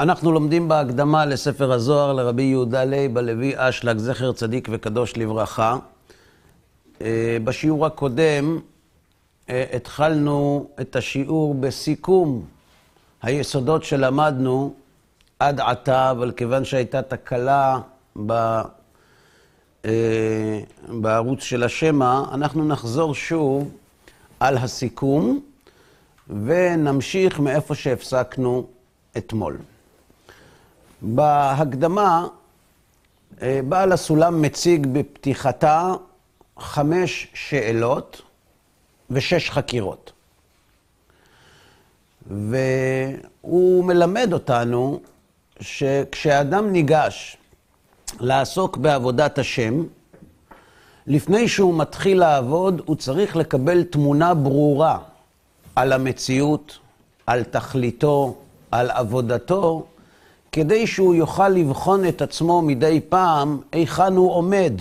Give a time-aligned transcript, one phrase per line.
[0.00, 5.76] אנחנו לומדים בהקדמה לספר הזוהר לרבי יהודה לייב הלוי אשלג, זכר צדיק וקדוש לברכה.
[7.02, 8.58] אה, בשיעור הקודם
[9.50, 12.44] אה, התחלנו את השיעור בסיכום
[13.22, 14.74] היסודות שלמדנו
[15.38, 17.78] עד עתה, אבל כיוון שהייתה תקלה
[18.26, 18.32] ב...
[19.84, 23.70] אה, בערוץ של השמע, אנחנו נחזור שוב
[24.40, 25.40] על הסיכום
[26.28, 28.66] ונמשיך מאיפה שהפסקנו
[29.16, 29.56] אתמול.
[31.04, 32.26] בהקדמה,
[33.42, 35.94] אה, בעל הסולם מציג בפתיחתה
[36.58, 38.22] חמש שאלות
[39.10, 40.12] ושש חקירות.
[42.30, 45.00] והוא מלמד אותנו
[45.60, 47.36] שכשאדם ניגש
[48.20, 49.82] לעסוק בעבודת השם,
[51.06, 54.98] לפני שהוא מתחיל לעבוד, הוא צריך לקבל תמונה ברורה
[55.76, 56.78] על המציאות,
[57.26, 58.36] על תכליתו,
[58.70, 59.86] על עבודתו,
[60.54, 64.72] כדי שהוא יוכל לבחון את עצמו מדי פעם היכן הוא עומד.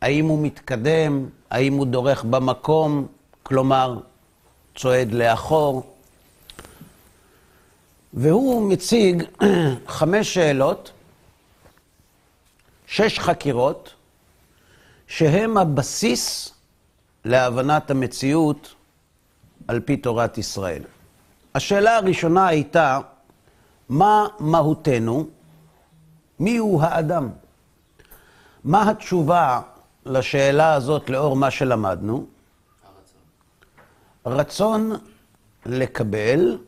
[0.00, 3.06] האם הוא מתקדם, האם הוא דורך במקום,
[3.42, 3.98] כלומר,
[4.74, 5.94] צועד לאחור.
[8.14, 9.22] והוא מציג
[9.98, 10.90] חמש שאלות,
[12.86, 13.94] שש חקירות,
[15.08, 16.54] שהם הבסיס
[17.24, 18.74] להבנת המציאות
[19.68, 20.82] על פי תורת ישראל.
[21.54, 23.00] השאלה הראשונה הייתה,
[23.88, 25.26] מה מהותנו?
[26.40, 27.28] מיהו האדם?
[28.64, 29.60] מה התשובה
[30.06, 32.26] לשאלה הזאת לאור מה שלמדנו?
[34.24, 34.38] הרצון.
[34.38, 34.92] רצון
[35.66, 36.58] לקבל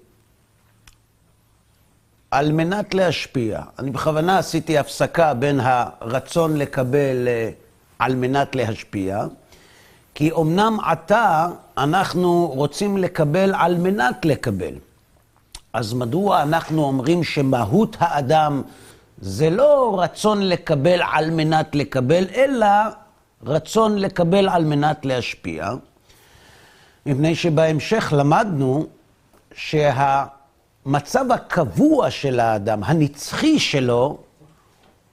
[2.30, 3.62] על מנת להשפיע.
[3.78, 7.28] אני בכוונה עשיתי הפסקה בין הרצון לקבל
[7.98, 9.27] על מנת להשפיע,
[10.14, 14.75] כי אמנם עתה אנחנו רוצים לקבל על מנת לקבל.
[15.72, 18.62] אז מדוע אנחנו אומרים שמהות האדם
[19.18, 22.66] זה לא רצון לקבל על מנת לקבל, אלא
[23.46, 25.70] רצון לקבל על מנת להשפיע?
[27.06, 28.86] מפני שבהמשך למדנו
[29.54, 34.18] שהמצב הקבוע של האדם, הנצחי שלו,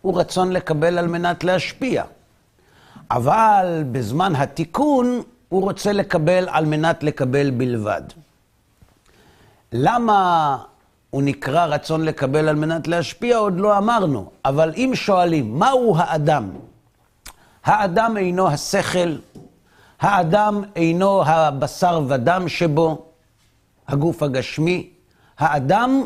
[0.01, 2.03] הוא רצון לקבל על מנת להשפיע.
[3.11, 8.01] אבל בזמן התיקון הוא רוצה לקבל על מנת לקבל בלבד.
[9.78, 10.58] למה
[11.09, 14.31] הוא נקרא רצון לקבל על מנת להשפיע, עוד לא אמרנו.
[14.46, 16.50] אבל אם שואלים, מהו האדם?
[17.63, 19.16] האדם אינו השכל,
[20.00, 23.06] האדם אינו הבשר ודם שבו,
[23.88, 24.90] הגוף הגשמי.
[25.38, 26.03] האדם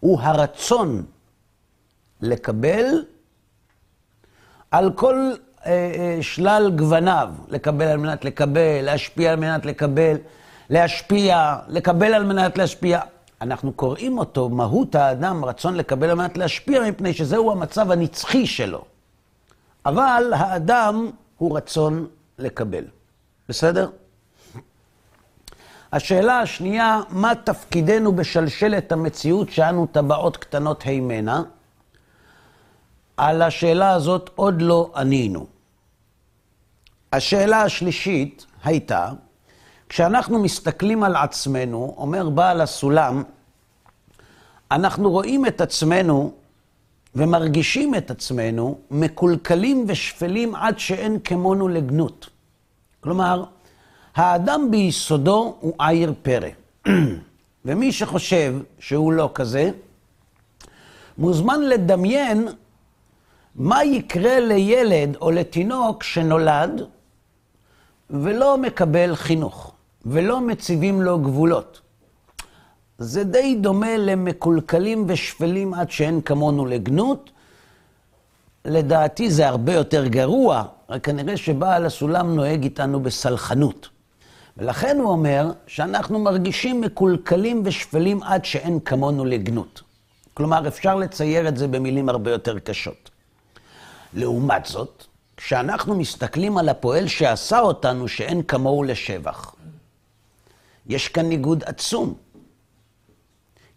[0.00, 1.02] הוא הרצון
[2.20, 3.04] לקבל
[4.70, 5.32] על כל
[5.66, 10.16] אה, אה, שלל גווניו, לקבל על מנת לקבל, להשפיע על מנת לקבל.
[10.70, 13.00] להשפיע, לקבל על מנת להשפיע.
[13.40, 18.84] אנחנו קוראים אותו מהות האדם, רצון לקבל על מנת להשפיע, מפני שזהו המצב הנצחי שלו.
[19.86, 22.06] אבל האדם הוא רצון
[22.38, 22.84] לקבל.
[23.48, 23.90] בסדר?
[25.92, 31.42] השאלה השנייה, מה תפקידנו בשלשלת המציאות שאנו טבעות קטנות הימנה?
[33.16, 35.46] על השאלה הזאת עוד לא ענינו.
[37.12, 39.10] השאלה השלישית הייתה,
[39.94, 43.22] כשאנחנו מסתכלים על עצמנו, אומר בעל הסולם,
[44.70, 46.32] אנחנו רואים את עצמנו
[47.14, 52.28] ומרגישים את עצמנו מקולקלים ושפלים עד שאין כמונו לגנות.
[53.00, 53.44] כלומר,
[54.14, 56.48] האדם ביסודו הוא עיר פרא.
[57.64, 59.70] ומי שחושב שהוא לא כזה,
[61.18, 62.48] מוזמן לדמיין
[63.54, 66.82] מה יקרה לילד או לתינוק שנולד
[68.10, 69.73] ולא מקבל חינוך.
[70.06, 71.80] ולא מציבים לו גבולות.
[72.98, 77.30] זה די דומה למקולקלים ושפלים עד שאין כמונו לגנות.
[78.64, 83.88] לדעתי זה הרבה יותר גרוע, רק כנראה שבעל הסולם נוהג איתנו בסלחנות.
[84.56, 89.82] ולכן הוא אומר שאנחנו מרגישים מקולקלים ושפלים עד שאין כמונו לגנות.
[90.34, 93.10] כלומר, אפשר לצייר את זה במילים הרבה יותר קשות.
[94.14, 95.04] לעומת זאת,
[95.36, 99.54] כשאנחנו מסתכלים על הפועל שעשה אותנו, שאין כמוהו לשבח.
[100.86, 102.14] יש כאן ניגוד עצום.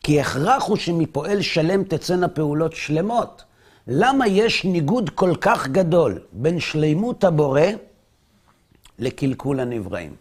[0.04, 3.44] כי הכרח הוא שמפועל שלם תצאנה פעולות שלמות.
[3.88, 7.62] למה יש ניגוד כל כך גדול בין שלימות הבורא
[9.00, 10.16] לקלקול הנבראים?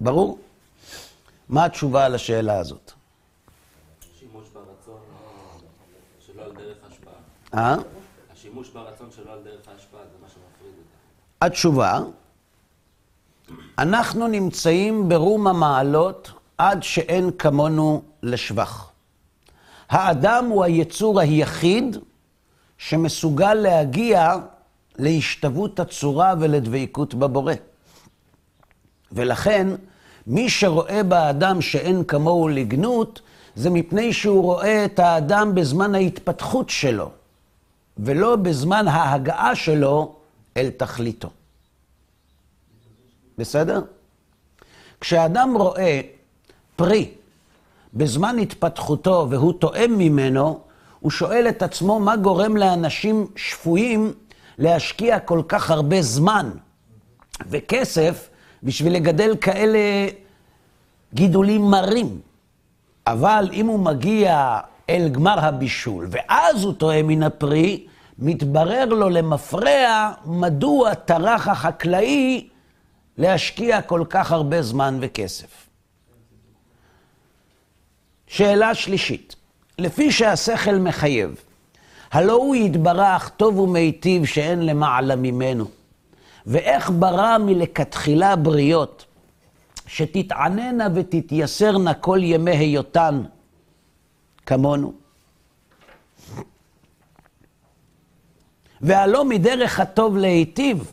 [0.00, 0.38] ברור?
[1.48, 2.92] מה התשובה על השאלה הזאת?
[4.18, 5.00] שימוש ברצון
[6.26, 7.14] שלא על דרך השפעה.
[7.54, 7.76] אה?
[8.32, 11.46] השימוש ברצון שלא על דרך ההשפעה, זה מה שמפריד אותה.
[11.46, 12.00] התשובה,
[13.80, 18.90] אנחנו נמצאים ברום המעלות עד שאין כמונו לשבח.
[19.90, 21.96] האדם הוא היצור היחיד
[22.78, 24.36] שמסוגל להגיע
[24.98, 27.54] להשתוות הצורה ולדבקות בבורא.
[29.12, 29.68] ולכן,
[30.26, 33.20] מי שרואה באדם שאין כמוהו לגנות,
[33.54, 37.10] זה מפני שהוא רואה את האדם בזמן ההתפתחות שלו,
[37.98, 40.14] ולא בזמן ההגעה שלו
[40.56, 41.30] אל תכליתו.
[43.40, 43.80] בסדר?
[45.00, 46.00] כשאדם רואה
[46.76, 47.10] פרי
[47.94, 50.60] בזמן התפתחותו והוא תואם ממנו,
[51.00, 54.12] הוא שואל את עצמו מה גורם לאנשים שפויים
[54.58, 56.50] להשקיע כל כך הרבה זמן
[57.46, 58.28] וכסף
[58.62, 59.78] בשביל לגדל כאלה
[61.14, 62.20] גידולים מרים.
[63.06, 64.58] אבל אם הוא מגיע
[64.90, 67.86] אל גמר הבישול, ואז הוא טועה מן הפרי,
[68.18, 72.49] מתברר לו למפרע מדוע טרח החקלאי
[73.20, 75.66] להשקיע כל כך הרבה זמן וכסף.
[78.26, 79.36] שאלה שלישית,
[79.78, 81.34] לפי שהשכל מחייב,
[82.12, 85.64] הלא הוא יתברך טוב ומיטיב שאין למעלה ממנו,
[86.46, 89.04] ואיך ברא מלכתחילה בריות,
[89.86, 93.22] שתתעננה ותתייסרנה כל ימי היותן
[94.46, 94.92] כמונו.
[98.80, 100.92] והלא מדרך הטוב להיטיב,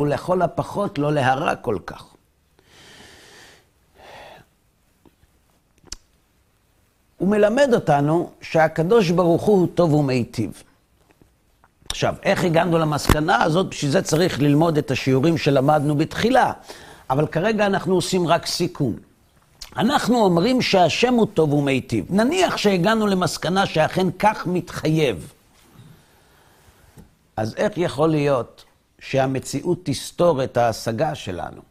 [0.00, 2.04] ולכל הפחות לא להרע כל כך.
[7.16, 10.62] הוא מלמד אותנו שהקדוש ברוך הוא טוב ומיטיב.
[11.90, 13.66] עכשיו, איך הגענו למסקנה הזאת?
[13.66, 16.52] בשביל זה צריך ללמוד את השיעורים שלמדנו בתחילה.
[17.10, 18.96] אבל כרגע אנחנו עושים רק סיכום.
[19.76, 22.04] אנחנו אומרים שהשם הוא טוב ומיטיב.
[22.10, 25.32] נניח שהגענו למסקנה שאכן כך מתחייב.
[27.36, 28.64] אז איך יכול להיות
[29.00, 31.62] שהמציאות תסתור את ההשגה שלנו?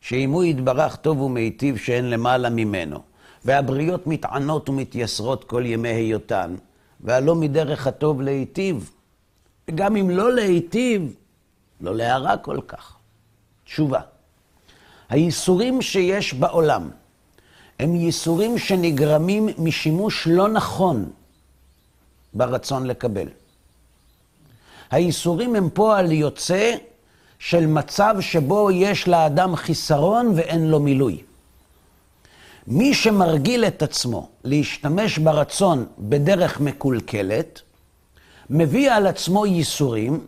[0.00, 2.98] שאם הוא יתברך טוב ומיטיב שאין למעלה ממנו,
[3.44, 6.54] והבריות מתענות ומתייסרות כל ימי היותן,
[7.00, 8.90] והלא מדרך הטוב להיטיב,
[9.68, 11.14] וגם אם לא להיטיב,
[11.80, 12.96] לא להרע כל כך.
[13.64, 14.00] תשובה.
[15.08, 16.90] הייסורים שיש בעולם
[17.78, 21.10] הם ייסורים שנגרמים משימוש לא נכון
[22.34, 23.28] ברצון לקבל.
[24.90, 26.74] הייסורים הם פועל יוצא
[27.38, 31.22] של מצב שבו יש לאדם חיסרון ואין לו מילוי.
[32.66, 37.60] מי שמרגיל את עצמו להשתמש ברצון בדרך מקולקלת,
[38.50, 40.26] מביא על עצמו ייסורים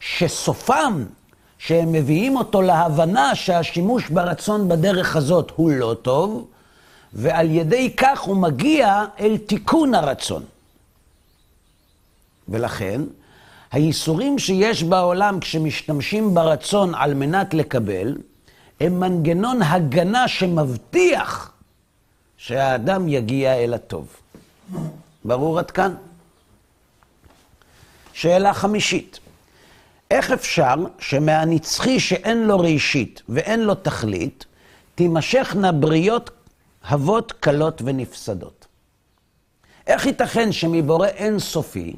[0.00, 1.04] שסופם
[1.58, 6.46] שהם מביאים אותו להבנה שהשימוש ברצון בדרך הזאת הוא לא טוב,
[7.12, 10.42] ועל ידי כך הוא מגיע אל תיקון הרצון.
[12.48, 13.00] ולכן,
[13.72, 18.16] הייסורים שיש בעולם כשמשתמשים ברצון על מנת לקבל,
[18.80, 21.52] הם מנגנון הגנה שמבטיח
[22.36, 24.16] שהאדם יגיע אל הטוב.
[25.24, 25.94] ברור עד כאן?
[28.12, 29.18] שאלה חמישית,
[30.10, 34.44] איך אפשר שמהנצחי שאין לו ראשית ואין לו תכלית,
[34.94, 36.30] תימשכנה בריות
[36.84, 38.66] הבות קלות ונפסדות?
[39.86, 41.96] איך ייתכן שמבורא אין סופי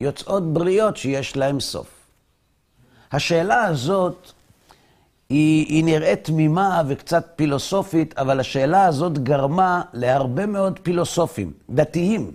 [0.00, 1.86] יוצאות בריות שיש להן סוף?
[3.12, 4.32] השאלה הזאת
[5.28, 12.32] היא, היא נראית תמימה וקצת פילוסופית, אבל השאלה הזאת גרמה להרבה מאוד פילוסופים, דתיים,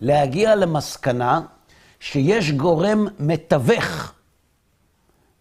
[0.00, 1.40] להגיע למסקנה
[2.00, 4.12] שיש גורם מתווך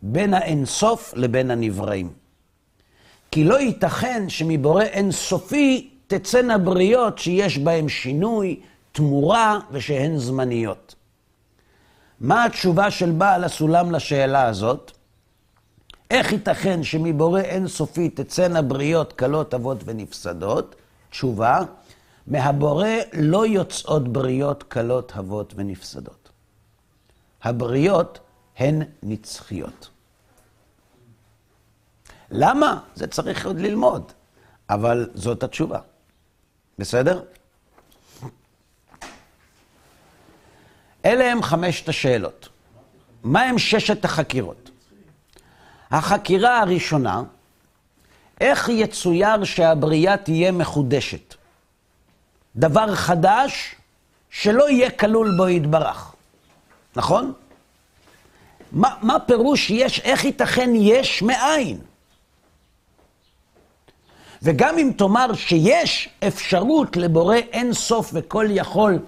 [0.02, 2.10] בין האינסוף לבין הנבראים.
[3.32, 8.60] כי לא ייתכן שמבורא אינסופי תצאנה בריות שיש בהן שינוי,
[8.92, 10.95] תמורה ושהן זמניות.
[12.20, 14.92] מה התשובה של בעל הסולם לשאלה הזאת?
[16.12, 20.76] איך ייתכן שמבורא אינסופי תצאנה בריות קלות אבות ונפסדות?
[21.10, 21.60] תשובה,
[22.28, 26.30] מהבורא לא יוצאות בריות קלות אבות ונפסדות.
[27.44, 28.20] הבריות
[28.58, 29.90] הן נצחיות.
[32.32, 32.80] למה?
[32.96, 34.12] זה צריך עוד ללמוד,
[34.70, 35.80] אבל זאת התשובה.
[36.80, 37.22] בסדר?
[41.06, 42.50] אלה הם חמשת השאלות.
[43.24, 44.70] מה הם ששת החקירות?
[45.92, 47.24] החקירה הראשונה,
[48.42, 51.36] איך יצויר שהבריאה תהיה מחודשת?
[52.56, 53.76] דבר חדש
[54.30, 56.16] שלא יהיה כלול בו יתברך.
[56.96, 57.34] נכון?
[58.72, 61.80] מה, מה פירוש יש, איך ייתכן יש מאין?
[64.42, 69.00] וגם אם תאמר שיש אפשרות לבורא אין סוף וכל יכול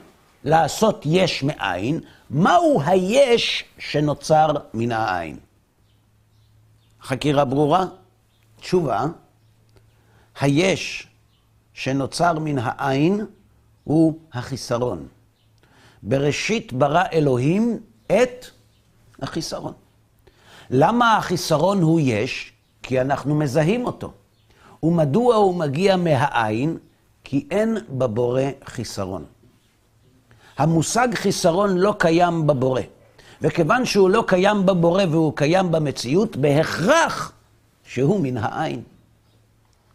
[0.47, 1.99] לעשות יש מאין,
[2.29, 5.37] מהו היש שנוצר מן העין?
[7.01, 7.85] חקירה ברורה?
[8.59, 9.05] תשובה,
[10.39, 11.07] היש
[11.73, 13.25] שנוצר מן העין
[13.83, 15.07] הוא החיסרון.
[16.03, 18.45] בראשית ברא אלוהים את
[19.21, 19.73] החיסרון.
[20.69, 22.51] למה החיסרון הוא יש?
[22.83, 24.11] כי אנחנו מזהים אותו.
[24.83, 26.77] ומדוע הוא מגיע מהעין?
[27.23, 29.25] כי אין בבורא חיסרון.
[30.57, 32.81] המושג חיסרון לא קיים בבורא.
[33.41, 37.31] וכיוון שהוא לא קיים בבורא והוא קיים במציאות, בהכרח
[37.87, 38.81] שהוא מן העין.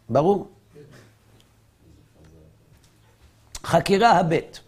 [0.09, 0.47] ברור?
[3.63, 4.59] חקירה הבט.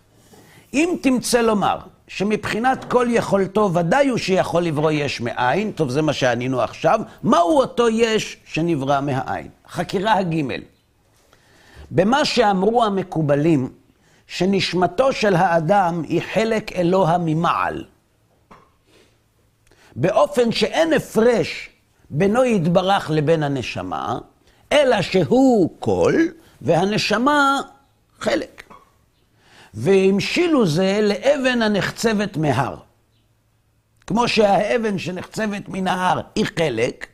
[0.73, 6.13] אם תמצא לומר שמבחינת כל יכולתו ודאי הוא שיכול לברוא יש מאין, טוב, זה מה
[6.13, 9.47] שענינו עכשיו, מהו אותו יש שנברא מהעין?
[9.69, 10.61] חקירה הגימל.
[11.91, 13.69] במה שאמרו המקובלים,
[14.27, 17.85] שנשמתו של האדם היא חלק אלוה ממעל.
[19.95, 21.69] באופן שאין הפרש
[22.09, 24.19] בינו יתברך לבין הנשמה,
[24.71, 27.61] אלא שהוא קול והנשמה
[28.19, 28.63] חלק.
[29.73, 32.75] והמשילו זה לאבן הנחצבת מהר.
[34.07, 37.07] כמו שהאבן שנחצבת מן ההר היא חלק,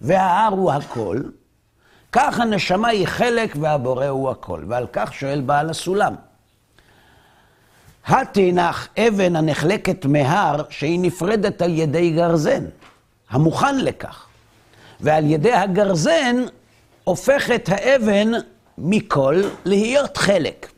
[0.00, 1.20] וההר הוא הכל,
[2.12, 4.64] כך הנשמה היא חלק והבורא הוא הכל.
[4.68, 6.14] ועל כך שואל בעל הסולם.
[8.08, 12.64] התנח אבן הנחלקת מהר שהיא נפרדת על ידי גרזן,
[13.30, 14.26] המוכן לכך.
[15.00, 16.36] ועל ידי הגרזן
[17.04, 18.30] הופכת האבן
[18.78, 20.70] מכל להיות חלק.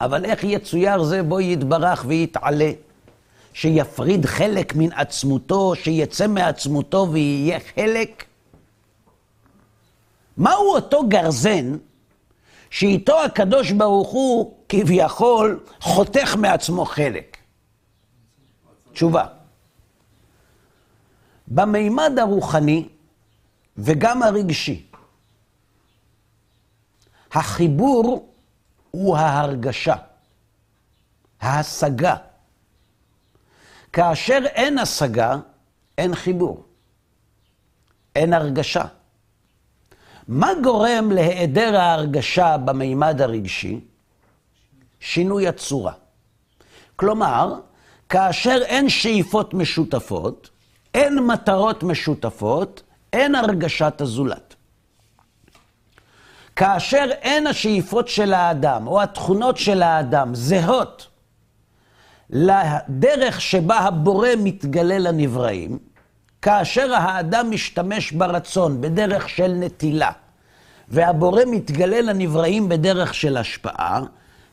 [0.00, 2.70] אבל איך יצויר זה בו יתברך ויתעלה?
[3.52, 8.24] שיפריד חלק מן עצמותו, שיצא מעצמותו ויהיה חלק?
[10.36, 11.76] מהו אותו גרזן
[12.70, 17.36] שאיתו הקדוש ברוך הוא כביכול חותך מעצמו חלק?
[18.92, 19.26] תשובה.
[21.48, 22.88] במימד הרוחני
[23.76, 24.86] וגם הרגשי,
[27.32, 28.32] החיבור
[28.90, 29.94] הוא ההרגשה,
[31.40, 32.16] ההשגה.
[33.92, 35.36] כאשר אין השגה,
[35.98, 36.64] אין חיבור,
[38.16, 38.84] אין הרגשה.
[40.28, 43.80] מה גורם להיעדר ההרגשה במימד הרגשי?
[45.00, 45.92] שינוי הצורה.
[46.96, 47.54] כלומר,
[48.08, 50.50] כאשר אין שאיפות משותפות,
[50.94, 54.54] אין מטרות משותפות, אין הרגשת הזולת.
[56.56, 61.06] כאשר אין השאיפות של האדם או התכונות של האדם זהות
[62.30, 65.78] לדרך שבה הבורא מתגלה לנבראים,
[66.42, 70.10] כאשר האדם משתמש ברצון בדרך של נטילה,
[70.88, 74.00] והבורא מתגלה לנבראים בדרך של השפעה,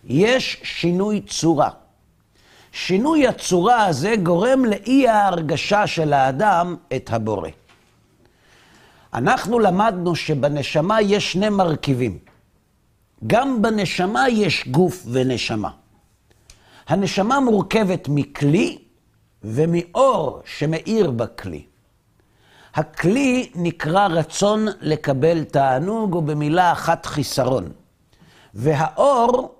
[0.05, 1.69] יש שינוי צורה.
[2.71, 7.49] שינוי הצורה הזה גורם לאי ההרגשה של האדם את הבורא.
[9.13, 12.17] אנחנו למדנו שבנשמה יש שני מרכיבים.
[13.27, 15.69] גם בנשמה יש גוף ונשמה.
[16.87, 18.77] הנשמה מורכבת מכלי
[19.43, 21.65] ומאור שמאיר בכלי.
[22.75, 27.71] הכלי נקרא רצון לקבל תענוג, או במילה אחת חיסרון.
[28.53, 29.54] והאור,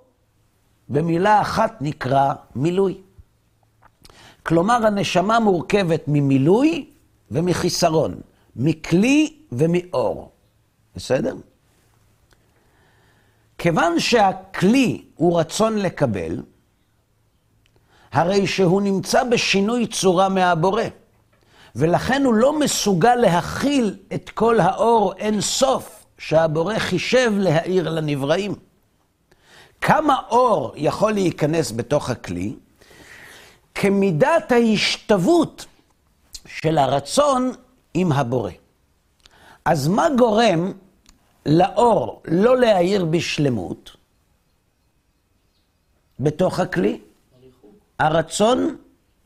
[0.88, 3.00] במילה אחת נקרא מילוי.
[4.42, 6.90] כלומר, הנשמה מורכבת ממילוי
[7.30, 8.14] ומחיסרון,
[8.56, 10.30] מכלי ומאור.
[10.96, 11.34] בסדר?
[13.58, 16.42] כיוון שהכלי הוא רצון לקבל,
[18.12, 20.82] הרי שהוא נמצא בשינוי צורה מהבורא.
[21.76, 28.54] ולכן הוא לא מסוגל להכיל את כל האור אין סוף שהבורא חישב להאיר לנבראים.
[29.80, 32.56] כמה אור יכול להיכנס בתוך הכלי?
[33.74, 35.66] כמידת ההשתוות
[36.46, 37.52] של הרצון
[37.94, 38.50] עם הבורא.
[39.64, 40.72] אז מה גורם
[41.46, 43.96] לאור לא להאיר בשלמות
[46.20, 47.00] בתוך הכלי?
[47.98, 48.76] הרצון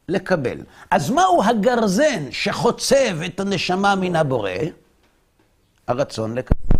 [0.08, 0.58] לקבל.
[0.90, 4.50] אז מהו הגרזן שחוצב את הנשמה מן הבורא?
[5.88, 6.79] הרצון לקבל.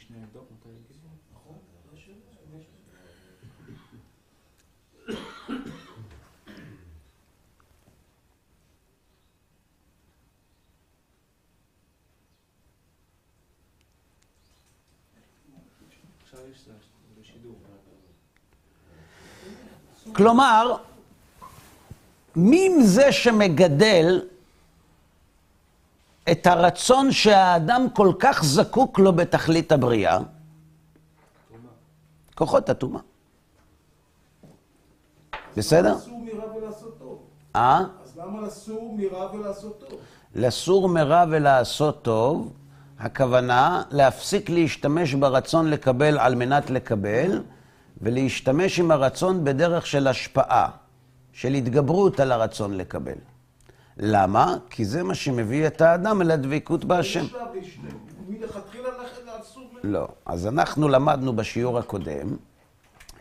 [0.00, 1.08] משנה לבדוק מתי יגידו?
[1.32, 1.58] נכון,
[16.64, 16.72] זה
[17.20, 17.58] בשידור.
[20.12, 20.76] כלומר,
[22.36, 24.20] מי זה שמגדל
[26.32, 30.18] את הרצון שהאדם כל כך זקוק לו בתכלית הבריאה?
[32.34, 33.00] כוחות הטומאה.
[35.56, 35.96] בסדר?
[37.56, 37.80] אה?
[38.04, 39.98] אז למה אסור מרע ולעשות טוב?
[40.34, 42.52] לסור מרע ולעשות טוב,
[42.98, 47.42] הכוונה להפסיק להשתמש ברצון לקבל על מנת לקבל,
[48.00, 50.68] ולהשתמש עם הרצון בדרך של השפעה,
[51.32, 53.18] של התגברות על הרצון לקבל.
[54.00, 54.56] למה?
[54.70, 57.24] כי זה מה שמביא את האדם אל הדבקות בהשם.
[59.84, 60.08] לא.
[60.26, 62.36] אז אנחנו למדנו בשיעור הקודם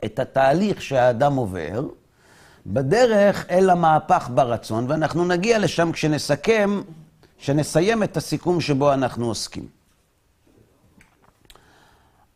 [0.06, 1.86] את התהליך שהאדם עובר
[2.66, 6.82] בדרך אל המהפך ברצון, ואנחנו נגיע לשם כשנסכם,
[7.38, 9.68] כשנסיים את הסיכום שבו אנחנו עוסקים.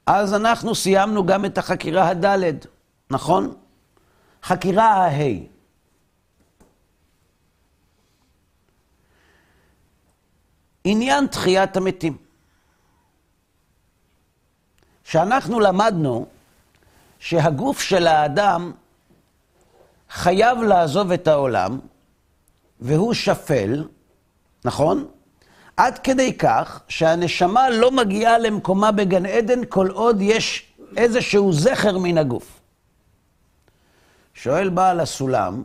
[0.06, 2.68] אז אנחנו סיימנו גם את החקירה הדלת,
[3.10, 3.54] נכון?
[4.44, 5.48] חקירה ההי.
[10.84, 12.18] עניין תחיית המתים.
[15.04, 16.26] שאנחנו למדנו
[17.20, 18.72] שהגוף של האדם
[20.10, 21.80] חייב לעזוב את העולם,
[22.80, 23.88] והוא שפל,
[24.66, 25.08] נכון?
[25.78, 32.18] עד כדי כך שהנשמה לא מגיעה למקומה בגן עדן כל עוד יש איזשהו זכר מן
[32.18, 32.60] הגוף.
[34.34, 35.64] שואל בעל הסולם,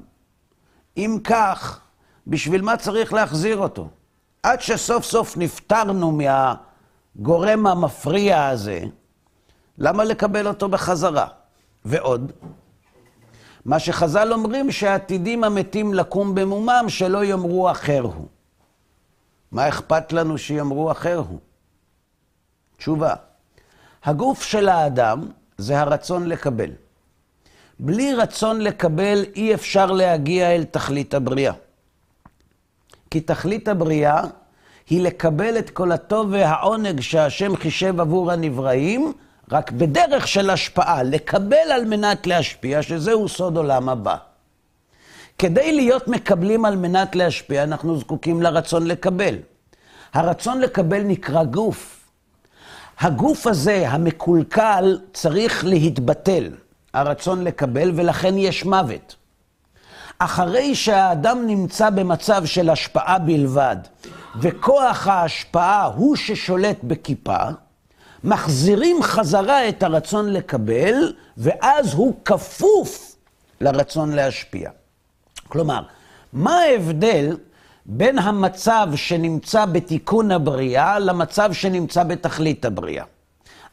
[0.96, 1.80] אם כך,
[2.26, 3.88] בשביל מה צריך להחזיר אותו?
[4.42, 8.80] עד שסוף סוף נפטרנו מהגורם המפריע הזה,
[9.78, 11.26] למה לקבל אותו בחזרה?
[11.84, 12.32] ועוד,
[13.64, 18.26] מה שחז"ל אומרים שעתידים המתים לקום במומם, שלא יאמרו אחר הוא.
[19.52, 21.38] מה אכפת לנו שיאמרו אחר הוא?
[22.76, 23.14] תשובה,
[24.04, 26.70] הגוף של האדם זה הרצון לקבל.
[27.80, 31.52] בלי רצון לקבל אי אפשר להגיע אל תכלית הבריאה.
[33.10, 34.22] כי תכלית הבריאה
[34.90, 39.12] היא לקבל את כל הטוב והעונג שהשם חישב עבור הנבראים,
[39.52, 44.16] רק בדרך של השפעה, לקבל על מנת להשפיע, שזהו סוד עולם הבא.
[45.38, 49.34] כדי להיות מקבלים על מנת להשפיע, אנחנו זקוקים לרצון לקבל.
[50.14, 51.98] הרצון לקבל נקרא גוף.
[53.00, 56.50] הגוף הזה, המקולקל, צריך להתבטל,
[56.94, 59.16] הרצון לקבל, ולכן יש מוות.
[60.18, 63.76] אחרי שהאדם נמצא במצב של השפעה בלבד,
[64.40, 67.38] וכוח ההשפעה הוא ששולט בכיפה,
[68.24, 73.16] מחזירים חזרה את הרצון לקבל, ואז הוא כפוף
[73.60, 74.70] לרצון להשפיע.
[75.48, 75.82] כלומר,
[76.32, 77.36] מה ההבדל
[77.86, 83.04] בין המצב שנמצא בתיקון הבריאה למצב שנמצא בתכלית הבריאה?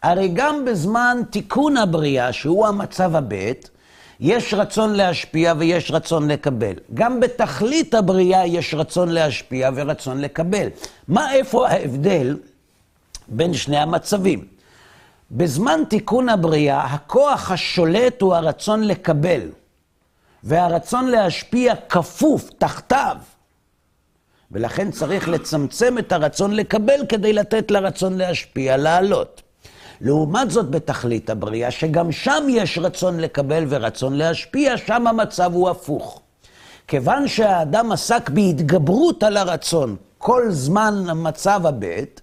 [0.03, 3.69] הרי גם בזמן תיקון הבריאה, שהוא המצב הבית,
[4.19, 6.73] יש רצון להשפיע ויש רצון לקבל.
[6.93, 10.67] גם בתכלית הבריאה יש רצון להשפיע ורצון לקבל.
[11.08, 12.38] מה, איפה ההבדל
[13.28, 14.45] בין שני המצבים?
[15.32, 19.41] בזמן תיקון הבריאה, הכוח השולט הוא הרצון לקבל,
[20.43, 23.17] והרצון להשפיע כפוף, תחתיו.
[24.51, 29.41] ולכן צריך לצמצם את הרצון לקבל כדי לתת לרצון להשפיע, לעלות.
[30.01, 36.21] לעומת זאת בתכלית הבריאה, שגם שם יש רצון לקבל ורצון להשפיע, שם המצב הוא הפוך.
[36.88, 42.21] כיוון שהאדם עסק בהתגברות על הרצון כל זמן המצב הבית,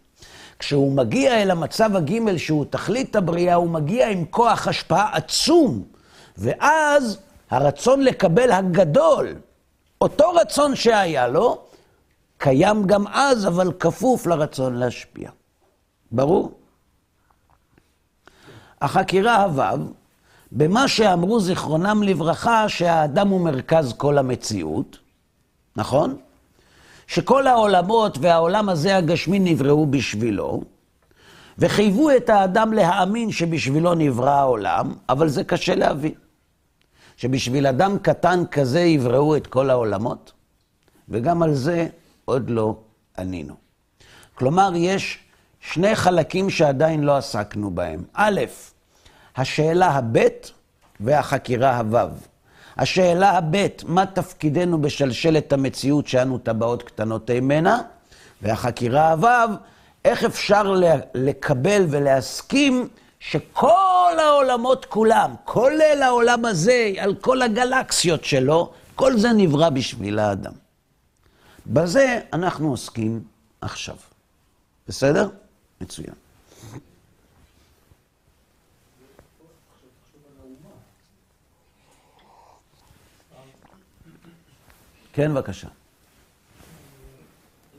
[0.59, 5.83] כשהוא מגיע אל המצב הגימל שהוא תכלית הבריאה, הוא מגיע עם כוח השפעה עצום,
[6.39, 7.19] ואז
[7.51, 9.35] הרצון לקבל הגדול,
[10.01, 11.59] אותו רצון שהיה לו,
[12.39, 15.31] קיים גם אז, אבל כפוף לרצון להשפיע.
[16.13, 16.53] ברור?
[18.83, 19.63] החקירה הו"ב,
[20.53, 24.99] במה שאמרו זיכרונם לברכה, שהאדם הוא מרכז כל המציאות,
[25.77, 26.17] נכון?
[27.07, 30.63] שכל העולמות והעולם הזה הגשמי נבראו בשבילו,
[31.59, 36.15] וחייבו את האדם להאמין שבשבילו נברא העולם, אבל זה קשה להבין.
[37.17, 40.33] שבשביל אדם קטן כזה יבראו את כל העולמות,
[41.09, 41.87] וגם על זה
[42.25, 42.77] עוד לא
[43.19, 43.55] ענינו.
[44.35, 45.19] כלומר, יש
[45.61, 48.05] שני חלקים שעדיין לא עסקנו בהם.
[48.13, 48.41] א',
[49.37, 50.53] השאלה הבית
[51.01, 52.11] והחקירה הוו.
[52.77, 57.83] השאלה הבית, מה תפקידנו בשלשלת המציאות שאנו טבעות קטנות ממנה?
[58.43, 59.57] והחקירה הוו,
[60.05, 60.75] איך אפשר
[61.15, 62.89] לקבל ולהסכים
[63.21, 70.53] שכל העולמות כולם, כולל העולם הזה, על כל הגלקסיות שלו, כל זה נברא בשביל האדם.
[71.67, 73.23] בזה אנחנו עוסקים
[73.61, 73.97] עכשיו.
[74.89, 75.29] בסדר?
[75.81, 76.15] מצוין.
[85.13, 85.69] כן, בבקשה.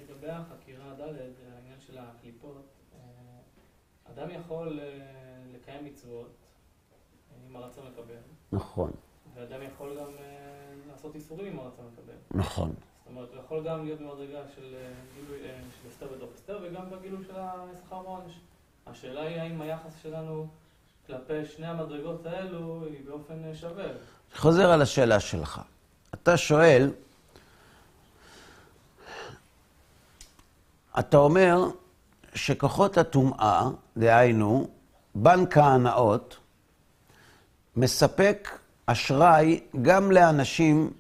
[0.02, 3.00] לגבי החקירה ד', העניין של הקליפות, אה,
[4.14, 4.86] אדם יכול אה,
[5.54, 6.36] לקיים מצוות
[7.32, 8.16] אה, עם הרצון לקבל,
[8.52, 8.92] נכון,
[9.34, 10.10] ואדם יכול גם
[10.92, 12.40] לעשות איסורים עם הרצון לקבל.
[12.40, 12.70] נכון.
[12.70, 14.76] זאת אומרת, הוא יכול גם להיות במדרגה של
[15.16, 15.40] גילוי
[15.82, 18.40] של אסתר בתוך אסתר, וגם בגילוי של השכר ועונש.
[18.88, 20.48] השאלה היא האם היחס שלנו
[21.08, 23.88] כלפי שני המדרגות האלו היא באופן שווה.
[24.36, 25.62] חוזר על השאלה שלך.
[26.14, 26.90] אתה שואל,
[31.00, 31.66] אתה אומר
[32.36, 34.68] שכוחות הטומאה, דהיינו,
[35.16, 36.38] בנק ההנאות,
[37.76, 40.92] מספק אשראי גם לאנשים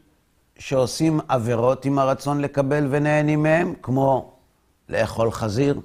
[0.59, 4.33] שעושים עבירות עם הרצון לקבל ונהנים מהם, כמו
[4.89, 5.81] לאכול חזיר,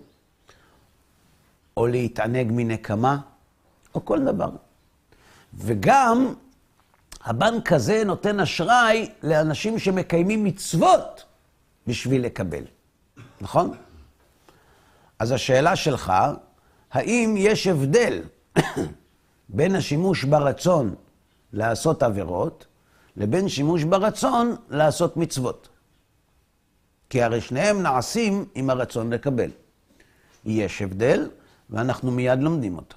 [1.76, 3.18] או להתענג מנקמה,
[3.94, 4.50] או כל דבר.
[5.54, 6.34] וגם
[7.24, 11.24] הבנק הזה נותן אשראי לאנשים שמקיימים מצוות
[11.86, 12.64] בשביל לקבל,
[13.40, 13.74] נכון?
[15.18, 16.12] אז השאלה שלך,
[16.92, 18.22] האם יש הבדל
[19.48, 20.94] בין השימוש ברצון
[21.52, 22.66] לעשות עבירות,
[23.16, 25.68] לבין שימוש ברצון לעשות מצוות?
[27.10, 29.50] כי הרי שניהם נעשים עם הרצון לקבל.
[30.44, 31.30] יש הבדל,
[31.70, 32.96] ואנחנו מיד לומדים אותו.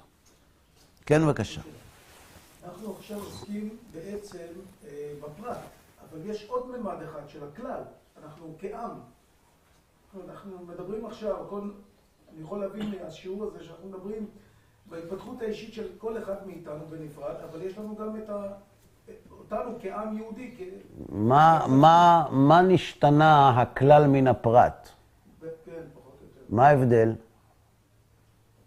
[1.06, 1.60] כן, בבקשה.
[2.64, 4.38] אנחנו עכשיו עוסקים בעצם
[4.88, 5.56] אה, בפרט,
[6.02, 7.80] אבל יש עוד ממד אחד של הכלל,
[8.22, 8.90] אנחנו כעם.
[10.28, 11.60] אנחנו- מדברים עכשיו, הכל,
[12.34, 14.26] אני יכול להבין מהשיעור הזה שאנחנו מדברים
[14.86, 18.48] בהתפתחות האישית של כל אחד מאיתנו בנפרד, אבל יש לנו גם את ה...
[19.30, 20.60] אותנו כעם יהודי, כ...
[21.08, 24.88] מה, מה, מה נשתנה הכלל מן הפרט?
[25.40, 25.82] כן.
[26.48, 27.12] מה ההבדל?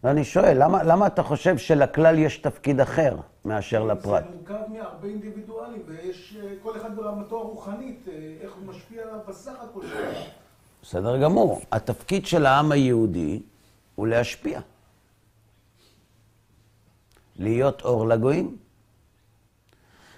[0.04, 4.24] ואני שואל, למה, למה אתה חושב שלכלל יש תפקיד אחר מאשר לפרט?
[4.24, 9.56] זה מורכב מהרבה אינדיבידואלים, ויש אה, כל אחד ברמתו הרוחנית, אה, איך הוא משפיע בסך
[9.62, 9.82] הכל.
[10.82, 11.62] בסדר גמור.
[11.72, 13.42] התפקיד של העם היהודי
[13.96, 14.60] הוא להשפיע.
[17.36, 18.58] להיות אור לגויים.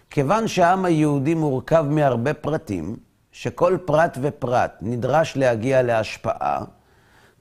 [0.09, 2.95] כיוון שהעם היהודי מורכב מהרבה פרטים,
[3.31, 6.63] שכל פרט ופרט נדרש להגיע להשפעה,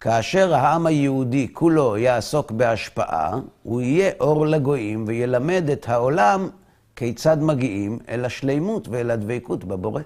[0.01, 6.49] כאשר העם היהודי כולו יעסוק בהשפעה, הוא יהיה אור לגויים וילמד את העולם
[6.96, 10.03] כיצד מגיעים אל השלימות ואל הדבקות בבורא.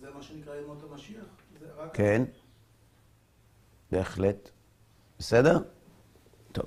[0.00, 1.24] זה מה שנקרא ימות המשיח.
[1.92, 2.22] כן,
[3.92, 4.55] בהחלט.
[5.18, 5.58] בסדר?
[6.52, 6.64] טוב.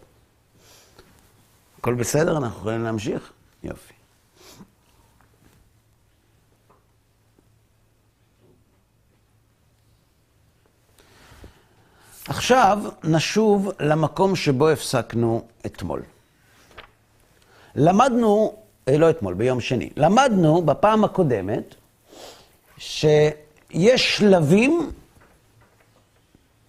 [1.77, 2.37] הכל בסדר?
[2.37, 3.31] אנחנו יכולים להמשיך?
[3.63, 3.93] יופי.
[12.27, 16.01] עכשיו נשוב למקום שבו הפסקנו אתמול.
[17.75, 18.55] למדנו,
[18.87, 21.75] אה, לא אתמול, ביום שני, למדנו בפעם הקודמת
[22.77, 24.91] שיש שלבים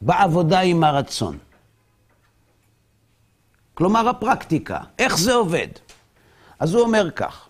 [0.01, 1.39] בעבודה עם הרצון.
[3.81, 5.69] כלומר, הפרקטיקה, איך זה עובד?
[6.59, 7.49] אז הוא אומר כך,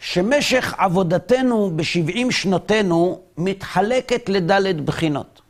[0.00, 5.40] שמשך עבודתנו ב-70 שנותינו מתחלקת לדלת בחינות.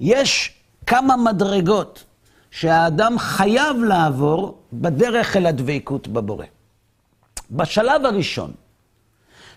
[0.00, 0.54] יש
[0.86, 2.04] כמה מדרגות
[2.50, 6.46] שהאדם חייב לעבור בדרך אל הדבקות בבורא.
[7.50, 8.52] בשלב הראשון,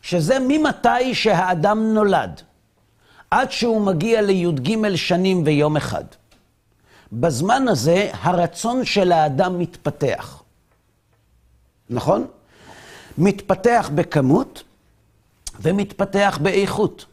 [0.02, 2.42] שזה ממתי שהאדם נולד,
[3.32, 6.06] עד שהוא מגיע לי"ג שנים ויום אחד.
[7.12, 10.44] בזמן הזה הרצון של האדם מתפתח.
[11.90, 12.28] נכון?
[13.18, 14.64] מתפתח בכמות
[15.62, 17.06] ומתפתח באיכות.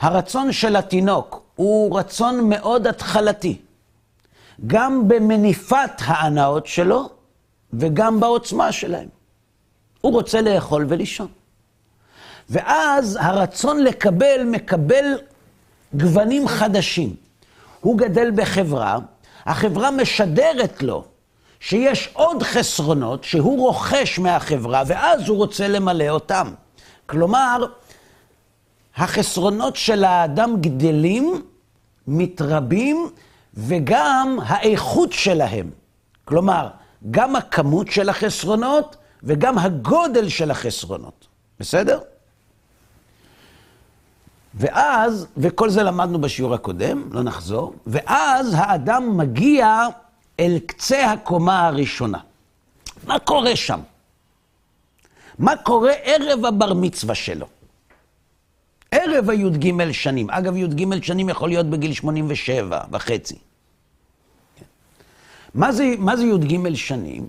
[0.00, 3.58] הרצון של התינוק הוא רצון מאוד התחלתי,
[4.66, 7.08] גם במניפת ההנאות שלו
[7.72, 9.08] וגם בעוצמה שלהם.
[10.00, 11.28] הוא רוצה לאכול ולישון.
[12.50, 15.04] ואז הרצון לקבל מקבל
[15.94, 17.16] גוונים חדשים.
[17.80, 18.98] הוא גדל בחברה,
[19.46, 21.04] החברה משדרת לו
[21.60, 26.52] שיש עוד חסרונות שהוא רוכש מהחברה, ואז הוא רוצה למלא אותם.
[27.06, 27.66] כלומר,
[28.96, 31.42] החסרונות של האדם גדלים,
[32.06, 33.10] מתרבים,
[33.54, 35.70] וגם האיכות שלהם.
[36.24, 36.68] כלומר,
[37.10, 41.26] גם הכמות של החסרונות וגם הגודל של החסרונות.
[41.60, 41.98] בסדר?
[44.54, 49.86] ואז, וכל זה למדנו בשיעור הקודם, לא נחזור, ואז האדם מגיע
[50.40, 52.18] אל קצה הקומה הראשונה.
[53.06, 53.80] מה קורה שם?
[55.38, 57.46] מה קורה ערב הבר מצווה שלו?
[58.90, 60.30] ערב הי"ג שנים.
[60.30, 63.38] אגב, י"ג שנים יכול להיות בגיל 87 וחצי.
[65.54, 67.28] מה זה, מה זה י"ג שנים?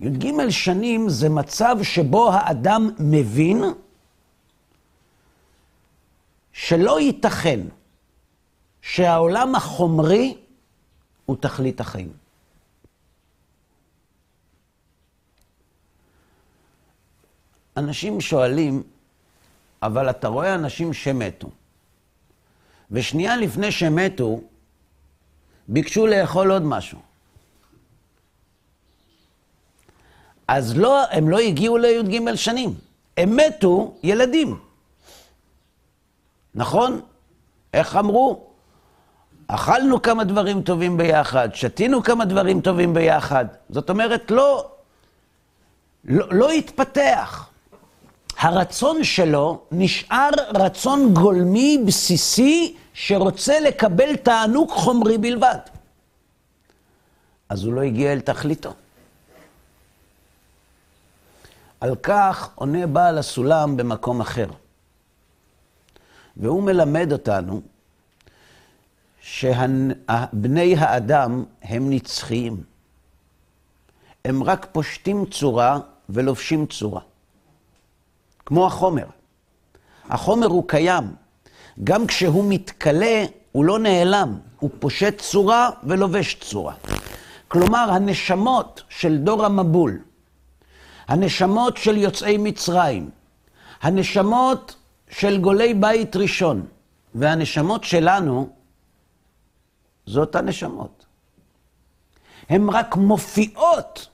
[0.00, 3.64] י"ג שנים זה מצב שבו האדם מבין
[6.58, 7.60] שלא ייתכן
[8.82, 10.36] שהעולם החומרי
[11.26, 12.12] הוא תכלית החיים.
[17.76, 18.82] אנשים שואלים,
[19.82, 21.50] אבל אתה רואה אנשים שמתו,
[22.90, 24.40] ושנייה לפני שמתו,
[25.68, 26.98] ביקשו לאכול עוד משהו.
[30.48, 32.74] אז לא, הם לא הגיעו לי"ג שנים,
[33.16, 34.67] הם מתו ילדים.
[36.58, 37.00] נכון?
[37.74, 38.46] איך אמרו?
[39.48, 43.44] אכלנו כמה דברים טובים ביחד, שתינו כמה דברים טובים ביחד.
[43.70, 44.70] זאת אומרת, לא,
[46.04, 47.48] לא, לא התפתח.
[48.38, 55.58] הרצון שלו נשאר רצון גולמי, בסיסי, שרוצה לקבל תענוג חומרי בלבד.
[57.48, 58.72] אז הוא לא הגיע אל תכליתו.
[61.80, 64.46] על כך עונה בעל הסולם במקום אחר.
[66.38, 67.60] והוא מלמד אותנו
[69.20, 72.62] שבני האדם הם נצחיים.
[74.24, 77.00] הם רק פושטים צורה ולובשים צורה.
[78.46, 79.06] כמו החומר.
[80.08, 81.04] החומר הוא קיים.
[81.84, 84.38] גם כשהוא מתכלה, הוא לא נעלם.
[84.60, 86.74] הוא פושט צורה ולובש צורה.
[87.48, 89.98] כלומר, הנשמות של דור המבול,
[91.08, 93.10] הנשמות של יוצאי מצרים,
[93.82, 94.76] הנשמות
[95.10, 96.66] של גולי בית ראשון,
[97.14, 98.50] והנשמות שלנו,
[100.06, 101.06] זאת הנשמות.
[102.48, 104.08] הן רק מופיעות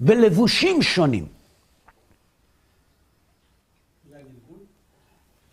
[0.00, 1.26] בלבושים שונים.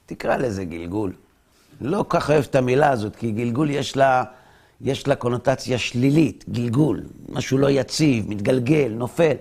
[0.05, 1.13] תקרא לזה גלגול.
[1.81, 4.23] לא כל כך אוהב את המילה הזאת, כי גלגול יש לה,
[4.81, 9.35] יש לה קונוטציה שלילית, גלגול, משהו לא יציב, מתגלגל, נופל,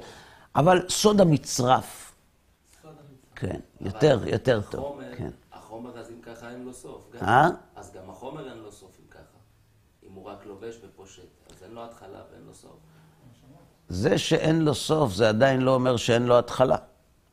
[0.56, 2.01] אבל סוד המצרף.
[3.42, 4.84] כן, יותר, יותר טוב.
[4.84, 5.30] החומר, כן.
[5.52, 7.10] החומר אז אם ככה אין לו סוף.
[7.22, 7.48] אה?
[7.76, 9.38] אז גם החומר אין לו סוף אם ככה.
[10.06, 11.22] אם הוא רק לובש ופושט,
[11.56, 12.76] אז אין לו התחלה ואין לו סוף.
[13.88, 16.76] זה שאין לו סוף, זה עדיין לא אומר שאין לו התחלה.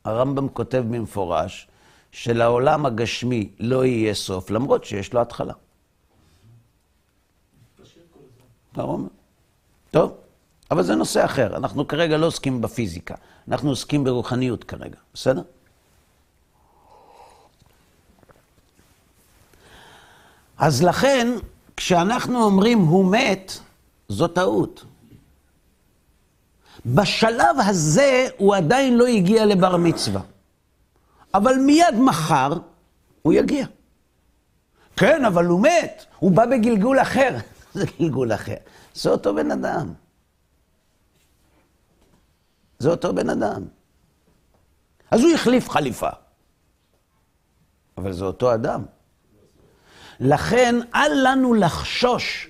[0.04, 1.68] הרמב"ם כותב במפורש
[2.12, 5.54] שלעולם הגשמי לא יהיה סוף, למרות שיש לו התחלה.
[8.74, 9.08] הרמב"ם.
[9.90, 10.16] טוב,
[10.70, 11.56] אבל זה נושא אחר.
[11.56, 13.14] אנחנו כרגע לא עוסקים בפיזיקה,
[13.48, 15.42] אנחנו עוסקים ברוחניות כרגע, בסדר?
[20.60, 21.28] אז לכן,
[21.76, 23.52] כשאנחנו אומרים הוא מת,
[24.08, 24.84] זו טעות.
[26.86, 30.20] בשלב הזה הוא עדיין לא הגיע לבר מצווה.
[31.34, 32.52] אבל מיד מחר
[33.22, 33.66] הוא יגיע.
[34.96, 37.36] כן, אבל הוא מת, הוא בא בגלגול אחר.
[37.74, 38.56] זה גלגול אחר.
[38.94, 39.92] זה אותו בן אדם.
[42.78, 43.62] זה אותו בן אדם.
[45.10, 46.10] אז הוא החליף חליפה.
[47.98, 48.84] אבל זה אותו אדם.
[50.20, 52.48] לכן אל לנו לחשוש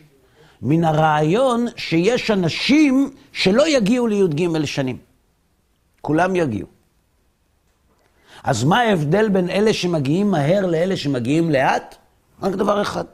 [0.62, 4.98] מן הרעיון שיש אנשים שלא יגיעו לי"ג שנים.
[6.00, 6.68] כולם יגיעו.
[8.42, 11.96] אז מה ההבדל בין אלה שמגיעים מהר לאלה שמגיעים לאט?
[12.42, 13.04] רק דבר אחד,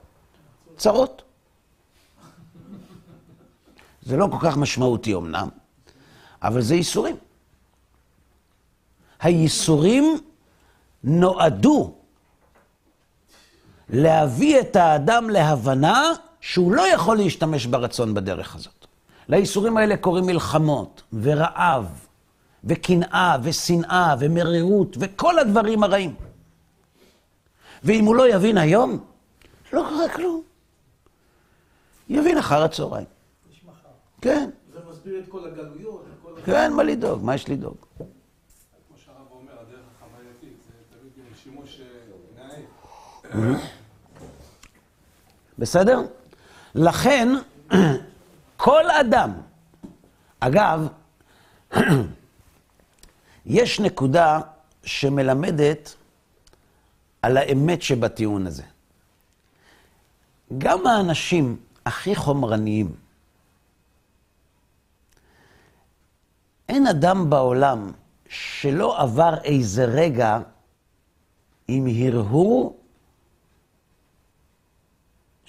[0.76, 1.22] צרות.
[4.02, 5.48] זה לא כל כך משמעותי אמנם,
[6.42, 7.16] אבל זה ייסורים.
[9.20, 10.18] הייסורים
[11.04, 11.95] נועדו
[13.90, 18.86] להביא את האדם להבנה שהוא לא יכול להשתמש ברצון בדרך הזאת.
[19.28, 22.06] לאיסורים האלה קוראים מלחמות, ורעב,
[22.64, 26.14] וקנאה, ושנאה, ומרירות, וכל הדברים הרעים.
[27.82, 29.04] ואם הוא לא יבין היום,
[29.72, 30.42] לא קרה כלום.
[32.08, 33.06] יבין אחר הצהריים.
[33.50, 33.88] יש מחר.
[34.20, 36.40] כן, זה מסביר את כל הגלויות, את כל...
[36.44, 37.76] כן, מה לדאוג, מה יש לדאוג?
[37.98, 38.06] כמו
[39.04, 43.58] שהרב אומר, הדרך החווייתית, זה תמיד שימוש אה, נאה.
[45.58, 46.00] בסדר?
[46.74, 47.28] לכן,
[48.56, 49.32] כל אדם,
[50.40, 50.88] אגב,
[53.46, 54.40] יש נקודה
[54.84, 55.94] שמלמדת
[57.22, 58.62] על האמת שבטיעון הזה.
[60.58, 62.94] גם האנשים הכי חומרניים,
[66.68, 67.92] אין אדם בעולם
[68.28, 70.38] שלא עבר איזה רגע
[71.68, 72.78] עם הרהור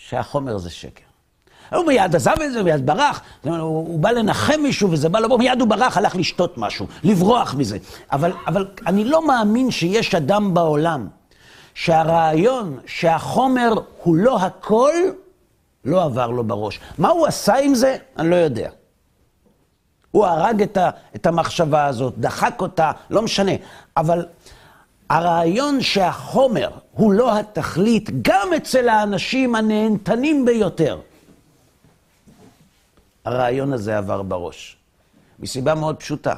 [0.10, 1.04] שהחומר זה שקר.
[1.74, 5.38] הוא מיד עזב את זה, מיד ברח, הוא, הוא בא לנחם מישהו וזה בא לבוא,
[5.38, 7.78] מיד הוא ברח, הלך לשתות משהו, לברוח מזה.
[8.12, 11.08] אבל, אבל אני לא מאמין שיש אדם בעולם
[11.74, 14.94] שהרעיון שהחומר הוא לא הכל,
[15.86, 16.80] לא עבר לו בראש.
[16.98, 17.98] מה הוא עשה עם זה?
[18.18, 18.70] אני לא יודע.
[20.12, 23.52] הוא הרג את, ה, את המחשבה הזאת, דחק אותה, לא משנה.
[23.98, 24.26] אבל
[25.10, 31.00] הרעיון שהחומר הוא לא התכלית, גם אצל האנשים הנהנתנים ביותר,
[33.26, 34.78] הרעיון הזה עבר בראש.
[35.40, 36.36] מסיבה מאוד פשוטה.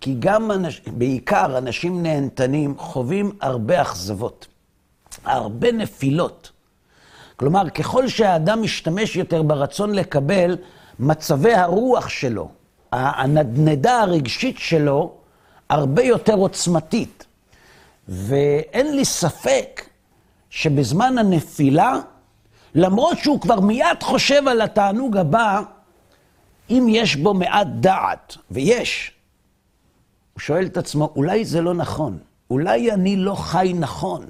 [0.00, 4.46] כי גם, אנש, בעיקר אנשים נהנתנים חווים הרבה אכזבות,
[5.24, 6.50] הרבה נפילות.
[7.36, 10.56] כלומר, ככל שהאדם משתמש יותר ברצון לקבל,
[10.98, 12.48] מצבי הרוח שלו,
[12.92, 15.14] הנדנדה הרגשית שלו,
[15.68, 17.25] הרבה יותר עוצמתית.
[18.08, 19.88] ואין לי ספק
[20.50, 22.00] שבזמן הנפילה,
[22.74, 25.62] למרות שהוא כבר מיד חושב על התענוג הבא,
[26.70, 29.12] אם יש בו מעט דעת, ויש,
[30.32, 32.18] הוא שואל את עצמו, אולי זה לא נכון,
[32.50, 34.26] אולי אני לא חי נכון.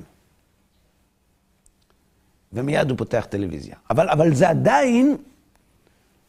[2.52, 3.76] ומיד הוא פותח טלוויזיה.
[3.90, 5.16] אבל, אבל זה עדיין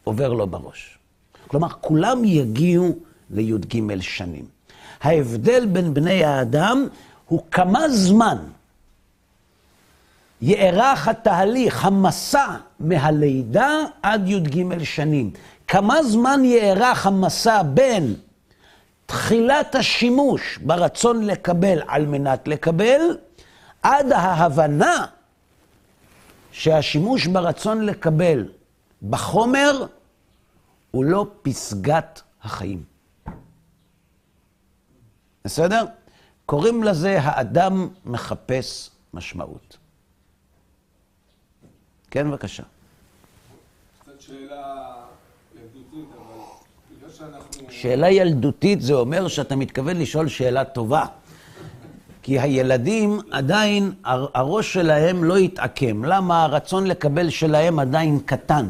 [0.04, 0.98] עובר לו בראש.
[1.48, 2.96] כלומר, כולם יגיעו
[3.30, 4.46] לי"ג שנים.
[5.02, 6.88] ההבדל בין בני האדם
[7.28, 8.38] הוא כמה זמן
[10.42, 13.70] יארך התהליך, המסע מהלידה
[14.02, 15.32] עד י"ג שנים.
[15.68, 18.16] כמה זמן יארך המסע בין
[19.06, 23.18] תחילת השימוש ברצון לקבל על מנת לקבל,
[23.84, 25.06] עד ההבנה
[26.52, 28.46] שהשימוש ברצון לקבל
[29.10, 29.86] בחומר
[30.92, 32.84] הוא לא פסגת החיים.
[35.46, 35.86] בסדר?
[36.48, 39.78] קוראים לזה האדם מחפש משמעות.
[42.12, 42.64] כן, בבקשה.
[44.04, 44.96] קצת שאלה
[45.56, 46.42] ילדותית, אבל
[46.98, 47.72] בגלל שאנחנו...
[47.72, 51.06] שאלה ילדותית זה אומר שאתה מתכוון לשאול שאלה טובה.
[52.24, 56.06] כי הילדים עדיין, הר- הראש שלהם לא התעקם.
[56.06, 58.68] למה הרצון לקבל שלהם עדיין קטן?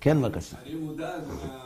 [0.00, 0.56] כן, בבקשה.
[0.66, 1.20] אני מודאג.
[1.28, 1.58] מה...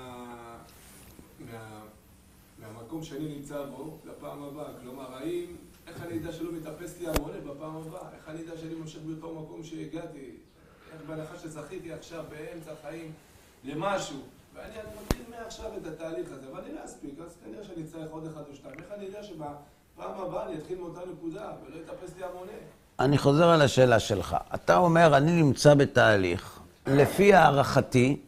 [2.58, 4.68] מהמקום שאני נמצא בו לפעם הבאה.
[4.82, 5.46] כלומר, האם...
[5.88, 8.00] איך אני אדע שלא מתאפס לי המונה בפעם הבאה?
[8.16, 10.30] איך אני אדע שאני ממשיך באותו מקום שהגעתי?
[10.92, 13.12] איך בהנחה שזכיתי עכשיו באמצע החיים
[13.64, 14.16] למשהו?
[14.54, 18.10] ואני אני מתחיל מעכשיו את התהליך הזה, אבל אני לא אספיק, אז כנראה שאני אצטרך
[18.10, 18.74] עוד אחד או שתיים.
[18.78, 22.52] איך אני יודע שבפעם הבאה אני אתחיל מאותה נקודה ולא יתאפס לי המונה?
[23.00, 24.36] אני חוזר על השאלה שלך.
[24.54, 26.60] אתה אומר, אני נמצא בתהליך.
[26.86, 28.20] לפי הערכתי,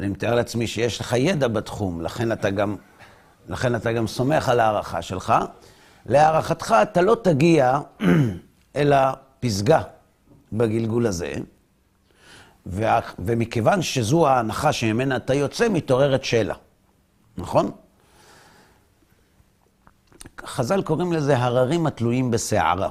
[0.00, 2.76] אני מתאר לעצמי שיש לך ידע בתחום, לכן אתה גם,
[3.48, 5.34] לכן אתה גם סומך על ההערכה שלך.
[6.06, 7.80] להערכתך, אתה לא תגיע
[8.76, 9.82] אל הפסגה
[10.52, 11.32] בגלגול הזה,
[13.18, 16.54] ומכיוון שזו ההנחה שממנה אתה יוצא, מתעוררת שאלה,
[17.36, 17.70] נכון?
[20.46, 22.88] חז"ל קוראים לזה הררים התלויים בסערה.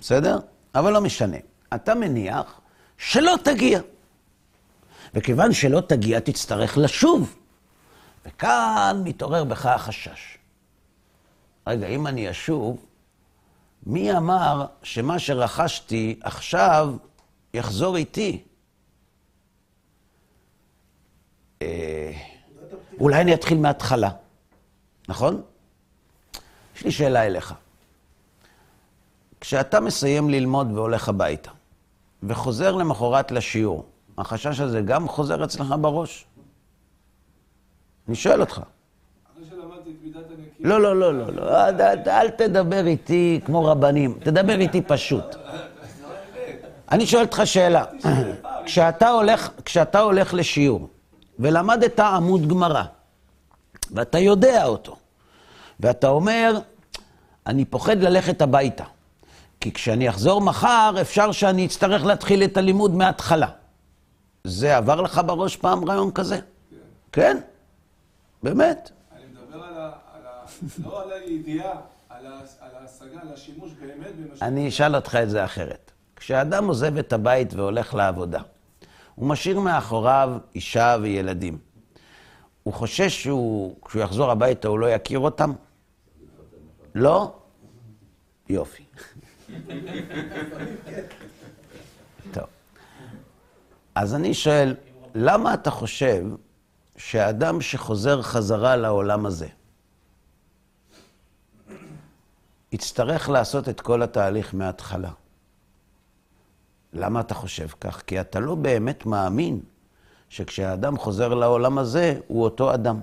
[0.00, 0.38] בסדר?
[0.74, 1.36] אבל לא משנה.
[1.74, 2.60] אתה מניח
[2.98, 3.80] שלא תגיע.
[5.14, 7.36] וכיוון שלא תגיע, תצטרך לשוב.
[8.26, 10.38] וכאן מתעורר בך החשש.
[11.66, 12.86] רגע, אם אני אשוב,
[13.86, 16.94] מי אמר שמה שרכשתי עכשיו
[17.54, 18.42] יחזור איתי?
[21.62, 22.12] אה,
[23.00, 24.10] אולי אני אתחיל מההתחלה,
[25.08, 25.42] נכון?
[26.76, 27.54] יש לי שאלה אליך.
[29.40, 31.50] כשאתה מסיים ללמוד והולך הביתה,
[32.22, 33.86] וחוזר למחרת לשיעור,
[34.18, 36.24] החשש הזה גם חוזר אצלך בראש?
[38.08, 38.60] אני שואל אותך.
[40.60, 41.68] לא, לא, לא, לא, לא,
[42.06, 45.24] אל, תדבר איתי כמו רבנים, תדבר איתי פשוט.
[46.92, 47.84] אני שואל אותך שאלה.
[48.64, 50.88] כשאתה הולך, כשאתה הולך לשיעור
[51.38, 52.82] ולמדת עמוד גמרא,
[53.90, 54.96] ואתה יודע אותו,
[55.80, 56.58] ואתה אומר,
[57.46, 58.84] אני פוחד ללכת הביתה,
[59.60, 63.48] כי כשאני אחזור מחר, אפשר שאני אצטרך להתחיל את הלימוד מההתחלה.
[64.44, 66.38] זה עבר לך בראש פעם רעיון כזה?
[67.12, 67.38] כן?
[68.42, 68.90] באמת?
[69.12, 69.92] אני מדבר על ה...
[70.84, 74.46] לא על הידיעה, על ההשגה, על השימוש באמת במשהו.
[74.46, 75.92] אני אשאל אותך את זה אחרת.
[76.16, 78.40] כשאדם עוזב את הבית והולך לעבודה,
[79.14, 81.58] הוא משאיר מאחוריו אישה וילדים.
[82.62, 85.52] הוא חושש שהוא, כשהוא יחזור הביתה הוא לא יכיר אותם?
[86.94, 87.32] לא?
[88.48, 88.84] יופי.
[92.32, 92.44] טוב.
[93.94, 94.74] אז אני שואל,
[95.14, 96.24] למה אתה חושב
[96.96, 99.48] שאדם שחוזר חזרה לעולם הזה,
[102.72, 105.10] יצטרך לעשות את כל התהליך מההתחלה?
[106.92, 108.02] למה אתה חושב כך?
[108.06, 109.60] כי אתה לא באמת מאמין
[110.28, 113.00] שכשהאדם חוזר לעולם הזה, הוא אותו אדם.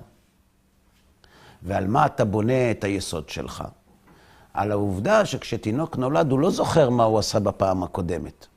[1.63, 3.63] ועל מה אתה בונה את היסוד שלך?
[4.53, 8.47] על העובדה שכשתינוק נולד, הוא לא זוכר מה הוא עשה בפעם הקודמת.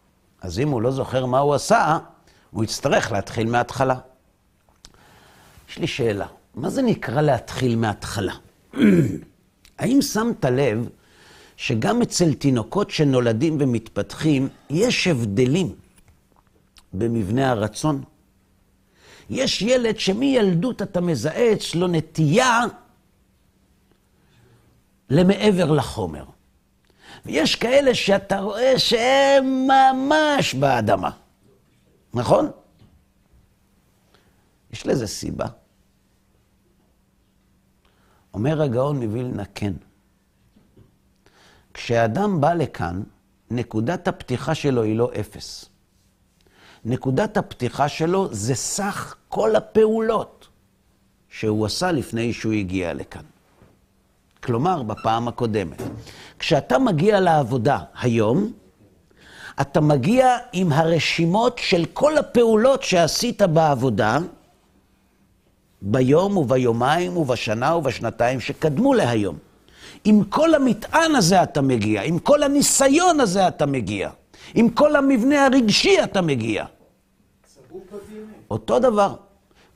[0.41, 1.99] אז אם הוא לא זוכר מה הוא עשה,
[2.51, 3.95] הוא יצטרך להתחיל מההתחלה.
[5.69, 8.35] יש לי שאלה, מה זה נקרא להתחיל מההתחלה?
[9.79, 10.89] האם שמת לב
[11.57, 15.75] שגם אצל תינוקות שנולדים ומתפתחים, יש הבדלים
[16.93, 18.03] במבנה הרצון?
[19.31, 22.61] יש ילד שמילדות אתה מזהה אצלו נטייה
[25.11, 26.25] למעבר לחומר.
[27.27, 31.11] ויש כאלה שאתה רואה שהם ממש באדמה,
[32.15, 32.51] נכון?
[34.77, 35.47] יש לזה סיבה.
[38.35, 39.73] אומר הגאון מווילנה, כן.
[41.75, 43.03] כשאדם בא לכאן,
[43.51, 45.69] נקודת הפתיחה שלו היא לא אפס.
[46.85, 50.49] נקודת הפתיחה שלו זה סך כל הפעולות
[51.29, 53.25] שהוא עשה לפני שהוא הגיע לכאן.
[54.43, 55.83] כלומר, בפעם הקודמת.
[56.39, 58.53] כשאתה מגיע לעבודה היום,
[59.61, 64.19] אתה מגיע עם הרשימות של כל הפעולות שעשית בעבודה,
[65.83, 69.39] ביום וביומיים ובשנה ובשנתיים שקדמו להיום.
[70.05, 74.11] עם כל המטען הזה אתה מגיע, עם כל הניסיון הזה אתה מגיע,
[74.55, 76.65] עם כל המבנה הרגשי אתה מגיע.
[78.51, 79.15] אותו דבר.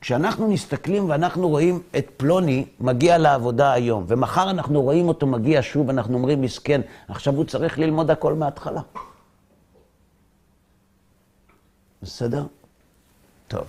[0.01, 5.89] כשאנחנו מסתכלים ואנחנו רואים את פלוני מגיע לעבודה היום, ומחר אנחנו רואים אותו מגיע שוב,
[5.89, 8.81] אנחנו אומרים, מסכן, עכשיו הוא צריך ללמוד הכל מההתחלה.
[12.01, 12.45] בסדר?
[13.47, 13.65] טוב.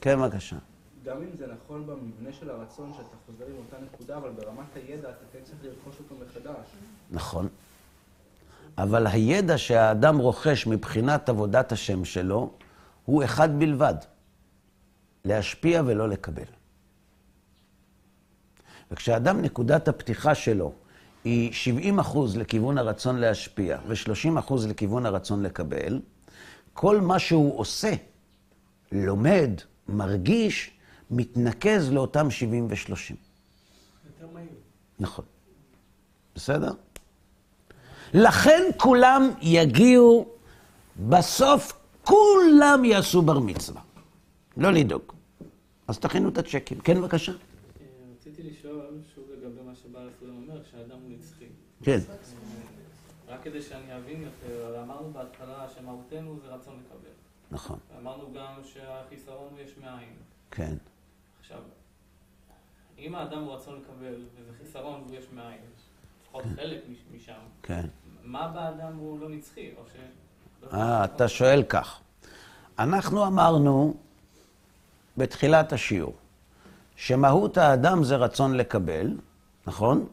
[0.00, 0.56] כן, בבקשה.
[1.04, 5.08] גם אם זה נכון במבנה של הרצון שאתה חוזר עם אותה נקודה, אבל ברמת הידע
[5.10, 6.66] אתה כן צריך לרכוש אותו מחדש.
[7.10, 7.48] נכון.
[8.78, 12.50] אבל הידע שהאדם רוכש מבחינת עבודת השם שלו,
[13.04, 13.94] הוא אחד בלבד.
[15.24, 16.42] להשפיע ולא לקבל.
[18.90, 20.72] וכשאדם, נקודת הפתיחה שלו
[21.24, 26.00] היא 70 אחוז לכיוון הרצון להשפיע ו-30 אחוז לכיוון הרצון לקבל,
[26.72, 27.92] כל מה שהוא עושה,
[28.92, 29.50] לומד,
[29.88, 30.73] מרגיש,
[31.10, 33.14] מתנקז לאותם 70 ו-30.
[34.06, 34.48] יותר מהיר.
[34.98, 35.24] נכון.
[36.34, 36.72] בסדר?
[38.14, 40.28] לכן כולם יגיעו,
[41.08, 41.72] בסוף
[42.04, 43.82] כולם יעשו בר מצווה.
[44.56, 45.12] לא לדאוג.
[45.88, 46.80] אז תכינו את הצ'קים.
[46.80, 47.32] כן, בבקשה.
[47.32, 47.36] אה,
[48.12, 51.44] רציתי לשאול שוב לגבי מה שבעל הסולם אומר, שהאדם הוא נצחי.
[51.82, 51.98] כן.
[52.08, 52.14] אה,
[53.28, 57.10] רק כדי שאני אבין יותר, אמרנו בהתחלה שמהותנו זה רצון לקבל.
[57.50, 57.78] נכון.
[58.00, 60.12] אמרנו גם שהחיסרון יש מאין.
[60.50, 60.74] כן.
[61.44, 61.58] עכשיו,
[62.98, 65.58] אם האדם הוא רצון לקבל וזה חיסרון והוא יש מאין,
[66.22, 67.32] לפחות חלק מש- משם,
[67.62, 67.86] כן.
[68.22, 69.70] מה באדם הוא לא נצחי?
[69.76, 69.96] או ש...
[70.74, 72.00] אה, אתה שואל כך.
[72.78, 73.94] אנחנו אמרנו
[75.16, 76.14] בתחילת השיעור
[76.96, 79.16] שמהות האדם זה רצון לקבל,
[79.66, 80.06] נכון?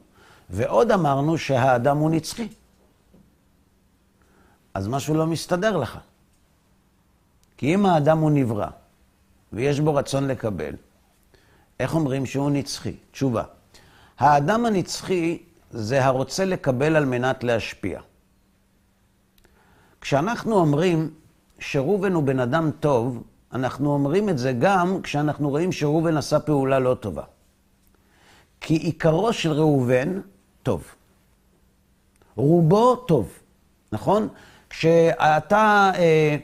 [0.50, 2.48] ועוד אמרנו שהאדם הוא נצחי.
[4.74, 6.00] אז משהו לא מסתדר לך.
[7.58, 8.68] כי אם האדם הוא נברא
[9.54, 10.76] ויש בו רצון לקבל,
[11.82, 12.96] איך אומרים שהוא נצחי?
[13.12, 13.44] תשובה.
[14.20, 15.38] האדם הנצחי
[15.72, 18.02] זה הרוצה לקבל על מנת להשפיע.
[20.02, 21.10] כשאנחנו אומרים
[21.60, 23.24] שראובן הוא בן אדם טוב,
[23.54, 27.24] אנחנו אומרים את זה גם כשאנחנו רואים שראובן עשה פעולה לא טובה.
[28.62, 30.22] כי עיקרו של ראובן
[30.64, 30.84] טוב.
[32.36, 33.40] רובו טוב,
[33.92, 34.28] נכון?
[34.70, 36.38] כשאתה, אה,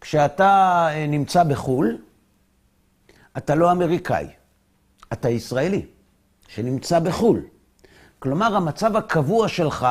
[0.00, 1.98] כשאתה אה, נמצא בחו"ל,
[3.36, 4.26] אתה לא אמריקאי,
[5.12, 5.86] אתה ישראלי
[6.48, 7.40] שנמצא בחו"ל.
[8.18, 9.86] כלומר, המצב הקבוע שלך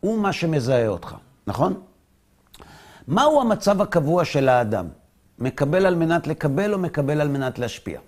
[0.00, 1.14] הוא מה שמזהה אותך,
[1.46, 1.80] נכון?
[3.08, 4.88] מהו המצב הקבוע של האדם?
[5.38, 8.00] מקבל על מנת לקבל או מקבל על מנת להשפיע?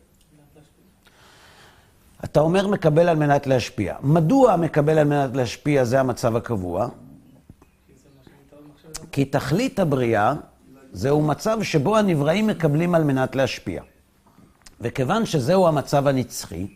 [2.25, 3.97] אתה אומר מקבל על מנת להשפיע.
[4.03, 6.89] מדוע מקבל על מנת להשפיע זה המצב הקבוע?
[9.12, 10.35] כי תכלית הבריאה
[10.93, 13.83] זהו מצב שבו הנבראים מקבלים על מנת להשפיע.
[14.81, 16.66] וכיוון שזהו המצב הנצחי,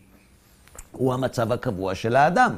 [0.93, 2.57] הוא המצב הקבוע של האדם.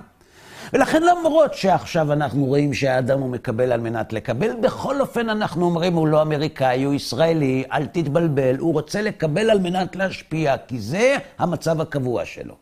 [0.72, 5.94] ולכן למרות שעכשיו אנחנו רואים שהאדם הוא מקבל על מנת לקבל, בכל אופן אנחנו אומרים
[5.94, 11.16] הוא לא אמריקאי, הוא ישראלי, אל תתבלבל, הוא רוצה לקבל על מנת להשפיע, כי זה
[11.38, 12.56] המצב הקבוע שלו.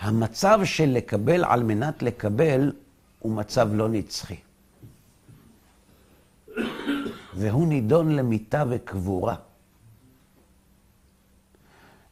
[0.00, 2.72] המצב של לקבל על מנת לקבל
[3.18, 4.36] הוא מצב לא נצחי.
[7.34, 9.34] והוא נידון למיתה וקבורה.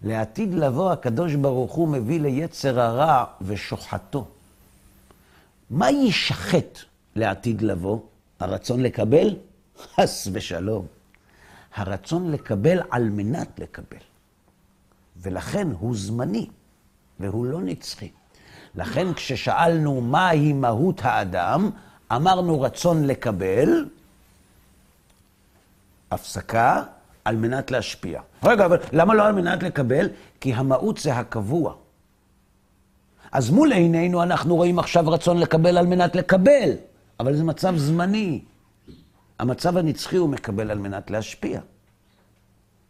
[0.05, 4.27] לעתיד לבוא הקדוש ברוך הוא מביא ליצר הרע ושוחטו.
[5.71, 6.79] מה יישחט
[7.17, 7.99] לעתיד לבוא?
[8.41, 9.37] הרצון לקבל?
[9.95, 10.87] חס ושלום.
[11.75, 14.05] הרצון לקבל על מנת לקבל.
[15.17, 16.47] ולכן הוא זמני,
[17.21, 18.11] והוא לא נצחי.
[18.75, 21.71] לכן כששאלנו מהי מהות האדם,
[22.13, 23.89] אמרנו רצון לקבל,
[26.11, 26.83] הפסקה,
[27.25, 28.21] על מנת להשפיע.
[28.45, 30.09] רגע, אבל למה לא על מנת לקבל?
[30.41, 31.75] כי המהות זה הקבוע.
[33.33, 36.71] אז מול עינינו אנחנו רואים עכשיו רצון לקבל על מנת לקבל,
[37.21, 38.43] אבל זה מצב זמני.
[39.39, 41.61] המצב הנצחי הוא מקבל על מנת להשפיע.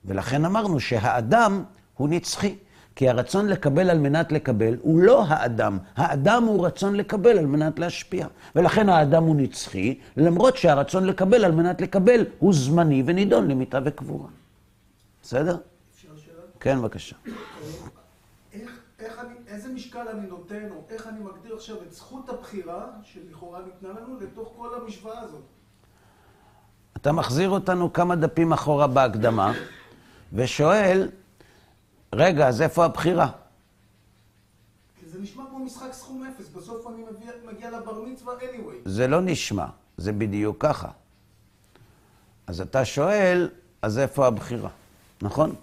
[0.05, 1.65] ולכן אמרנו שהאדם
[1.95, 2.55] הוא נצחי.
[2.97, 5.79] כי הרצון לקבל על מנת לקבל הוא לא האדם.
[5.97, 8.27] האדם הוא רצון לקבל על מנת להשפיע.
[8.57, 14.29] ולכן האדם הוא נצחי, למרות שהרצון לקבל על מנת לקבל הוא זמני ונידון למיטה וקבורה.
[15.23, 15.57] בסדר?
[15.95, 16.43] אפשר שאלה?
[16.61, 17.17] כן, בבקשה.
[18.53, 22.87] איך, איך אני, איזה משקל אני נותן, או איך אני מגדיר עכשיו את זכות הבחירה,
[23.03, 25.43] שלכאורה ניתנה לנו, לתוך כל המשוואה הזאת?
[26.97, 29.53] אתה מחזיר אותנו כמה דפים אחורה בהקדמה,
[30.33, 31.09] ושואל,
[32.15, 33.31] רגע, אז איפה הבחירה?
[35.07, 38.75] זה נשמע כמו משחק סכום אפס, בסוף אני מגיע, מגיע לבר מצווה anyway.
[38.85, 40.89] זה לא נשמע, זה בדיוק ככה.
[42.47, 43.51] אז אתה שואל,
[43.83, 44.71] אז איפה הבחירה?
[45.23, 45.55] נכון?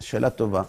[0.00, 0.62] שאלה טובה.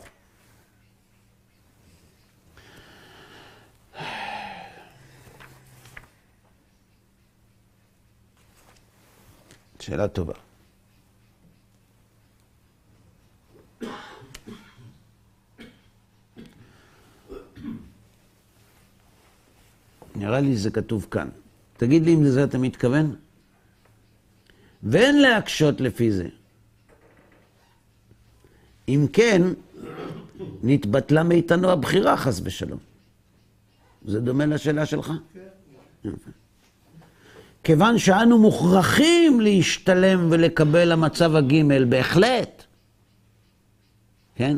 [9.80, 10.43] שאלה טובה.
[20.16, 21.30] נראה לי זה כתוב כאן.
[21.78, 23.16] תגיד לי אם לזה אתה מתכוון.
[24.84, 26.28] ואין להקשות לפי זה.
[28.88, 29.42] אם כן,
[30.64, 32.80] נתבטלה מאיתנו הבחירה, חס ושלום.
[34.06, 35.12] זה דומה לשאלה שלך?
[36.04, 36.32] יפה.
[37.64, 42.64] כיוון שאנו מוכרחים להשתלם ולקבל המצב הגימל, בהחלט.
[44.36, 44.58] כן?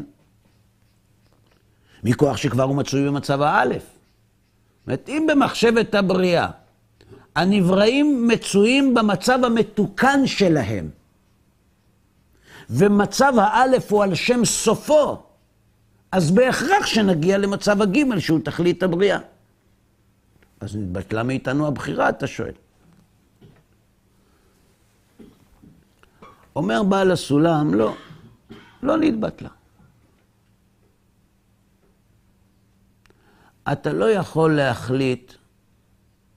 [2.04, 3.95] מכוח שכבר הוא מצוי במצב האלף.
[4.88, 6.48] אומרת, אם במחשבת הבריאה
[7.36, 10.90] הנבראים מצויים במצב המתוקן שלהם,
[12.70, 15.24] ומצב האלף הוא על שם סופו,
[16.12, 19.20] אז בהכרח שנגיע למצב הגימל שהוא תכלית הבריאה.
[20.60, 22.54] אז נתבטלה מאיתנו הבחירה, אתה שואל.
[26.56, 27.96] אומר בעל הסולם, לא,
[28.84, 29.50] לא נתבטלה.
[33.72, 35.34] אתה לא יכול להחליט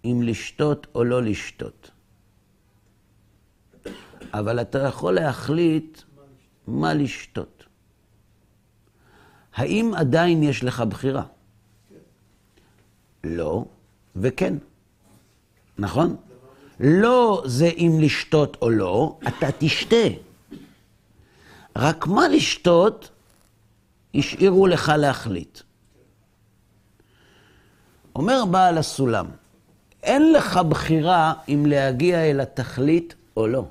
[0.04, 1.90] אם לשתות או לא לשתות.
[4.32, 6.02] אבל אתה יכול להחליט
[6.66, 7.64] מה לשתות.
[9.54, 11.22] האם עדיין יש לך בחירה?
[13.24, 13.64] לא
[14.16, 14.54] וכן.
[15.78, 16.16] נכון?
[16.80, 20.06] לא זה אם לשתות או לא, אתה תשתה.
[21.76, 23.10] רק מה לשתות,
[24.14, 25.60] השאירו לך להחליט.
[28.18, 29.26] אומר בעל הסולם,
[30.02, 33.64] אין לך בחירה אם להגיע אל התכלית או לא.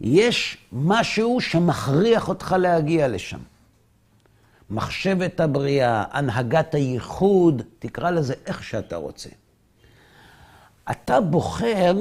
[0.00, 3.38] יש משהו שמכריח אותך להגיע לשם.
[4.70, 9.30] מחשבת הבריאה, הנהגת הייחוד, תקרא לזה איך שאתה רוצה.
[10.90, 11.94] אתה בוחר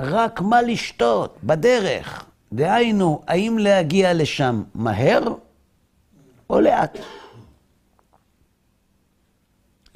[0.00, 2.24] רק מה לשתות בדרך.
[2.52, 5.22] דהיינו, האם להגיע לשם מהר
[6.50, 6.98] או לאט.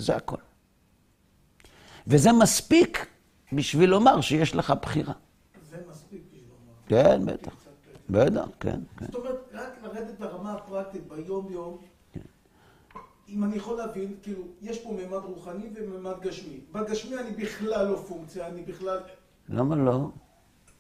[0.03, 0.37] זה הכל.
[2.07, 3.07] וזה מספיק
[3.53, 5.15] בשביל לומר שיש לך בחירה.
[5.71, 7.05] זה מספיק בשביל לומר.
[7.05, 7.53] כן, בטח.
[8.11, 9.07] בטח, כן, כן.
[9.07, 11.79] זאת אומרת, רק לרדת לרמה הפרקטית ביום-יום,
[13.29, 16.61] אם אני יכול להבין, כאילו, יש פה ממד רוחני וממד גשמי.
[16.73, 18.99] בגשמי אני בכלל לא פונקציה, אני בכלל,
[19.49, 20.09] למה לא?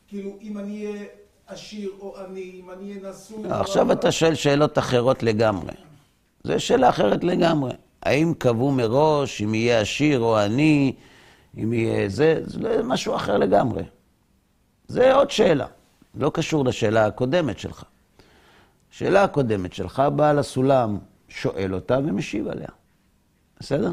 [0.09, 1.05] כאילו, אם אני אהיה
[1.47, 3.43] עשיר או עני, אם אני אהיה נשוי...
[3.43, 5.73] לא, עכשיו אתה שואל שאלות אחרות לגמרי.
[6.45, 7.73] זו שאלה אחרת לגמרי.
[8.03, 10.95] האם קבעו מראש אם יהיה עשיר או עני,
[11.59, 13.83] אם יהיה זה, זה משהו אחר לגמרי.
[14.89, 15.67] זה עוד שאלה,
[16.15, 17.85] לא קשור לשאלה הקודמת שלך.
[18.93, 20.99] השאלה הקודמת שלך, בעל הסולם
[21.29, 22.69] שואל אותה ומשיב עליה.
[23.61, 23.93] בסדר?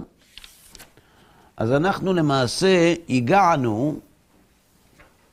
[1.58, 4.00] אז אנחנו למעשה הגענו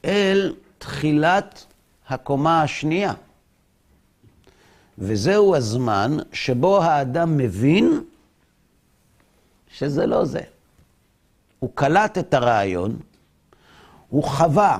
[0.05, 1.67] אל תחילת
[2.09, 3.13] הקומה השנייה.
[4.99, 8.01] וזהו הזמן שבו האדם מבין
[9.79, 10.41] שזה לא זה.
[11.59, 12.97] הוא קלט את הרעיון,
[14.09, 14.79] הוא חווה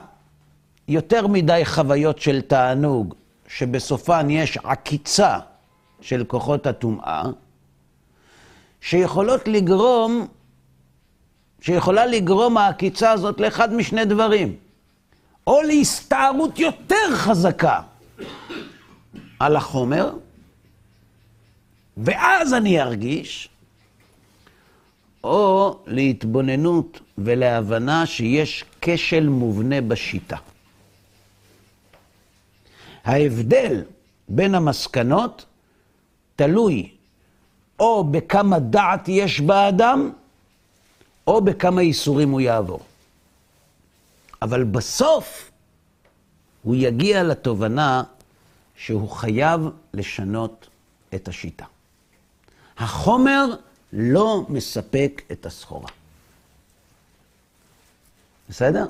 [0.89, 3.15] יותר מדי חוויות של תענוג,
[3.49, 5.39] שבסופן יש עקיצה
[6.01, 7.23] של כוחות הטומאה,
[8.81, 10.27] שיכולות לגרום,
[11.61, 14.57] שיכולה לגרום העקיצה הזאת לאחד משני דברים.
[15.47, 17.81] או להסתערות יותר חזקה
[19.41, 20.13] על החומר,
[21.97, 23.49] ואז אני ארגיש,
[25.27, 30.37] או להתבוננות ולהבנה שיש כשל מובנה בשיטה.
[33.05, 33.83] ההבדל
[34.29, 35.45] בין המסקנות
[36.37, 36.91] תלוי
[37.81, 40.11] או בכמה דעת יש באדם,
[41.27, 42.81] או בכמה ייסורים הוא יעבור.
[44.43, 45.51] אבל בסוף
[46.63, 48.03] הוא יגיע לתובנה
[48.77, 49.61] שהוא חייב
[49.95, 50.69] לשנות
[51.15, 51.65] את השיטה.
[52.79, 53.55] החומר
[53.99, 55.89] לא מספק את הסחורה.
[58.49, 58.87] בסדר?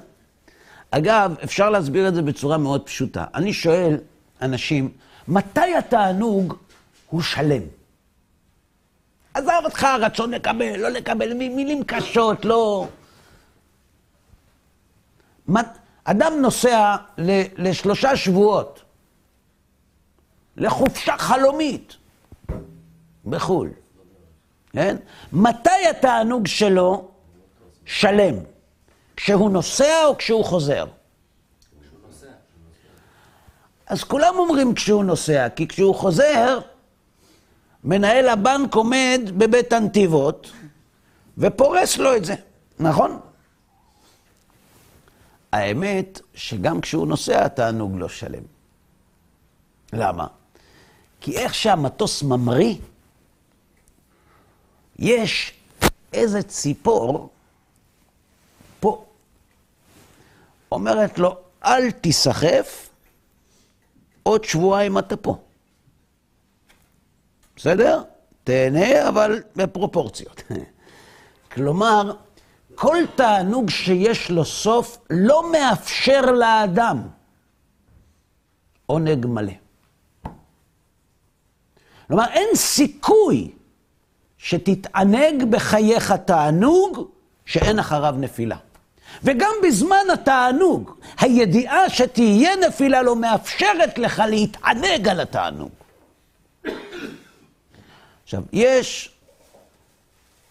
[0.91, 3.25] אגב, אפשר להסביר את זה בצורה מאוד פשוטה.
[3.35, 3.99] אני שואל
[4.43, 4.93] אנשים,
[5.29, 6.55] מתי התענוג
[7.11, 7.63] הוא שלם?
[9.35, 12.89] עזב אותך הרצון לקבל, לא לקבל, מילים קשות, לא...
[16.05, 16.97] אדם נוסע
[17.59, 18.83] לשלושה שבועות
[20.57, 21.97] לחופשה חלומית
[23.27, 23.71] בחו"ל,
[24.77, 24.97] כן?
[25.33, 27.09] מתי התענוג שלו
[27.85, 28.35] שלם?
[29.17, 30.87] כשהוא נוסע או כשהוא חוזר?
[33.87, 36.59] אז כולם אומרים כשהוא נוסע, כי כשהוא חוזר,
[37.85, 40.53] מנהל הבנק עומד בבית הנתיבות
[41.39, 42.35] ופורס לו את זה,
[42.79, 43.21] נכון?
[45.53, 48.43] האמת שגם כשהוא נוסע התענוג לא שלם.
[49.93, 50.27] למה?
[51.21, 52.75] כי איך שהמטוס ממריא,
[54.99, 55.53] יש
[56.13, 57.29] איזה ציפור
[58.81, 59.05] פה.
[60.73, 62.89] אומרת לו, אל תיסחף,
[64.23, 65.39] עוד שבועיים אתה פה.
[67.57, 68.03] בסדר?
[68.45, 70.43] תהנה, אבל בפרופורציות.
[71.53, 72.17] כלומר,
[72.75, 77.09] כל תענוג שיש לו סוף לא מאפשר לאדם
[78.87, 79.53] עונג מלא.
[82.07, 83.56] כלומר, אין סיכוי
[84.47, 87.09] שתתענג בחייך תענוג
[87.47, 88.57] שאין אחריו נפילה.
[89.23, 90.91] וגם בזמן התענוג,
[91.21, 95.71] הידיעה שתהיה נפילה לא מאפשרת לך להתענג על התענוג.
[98.25, 99.11] עכשיו, יש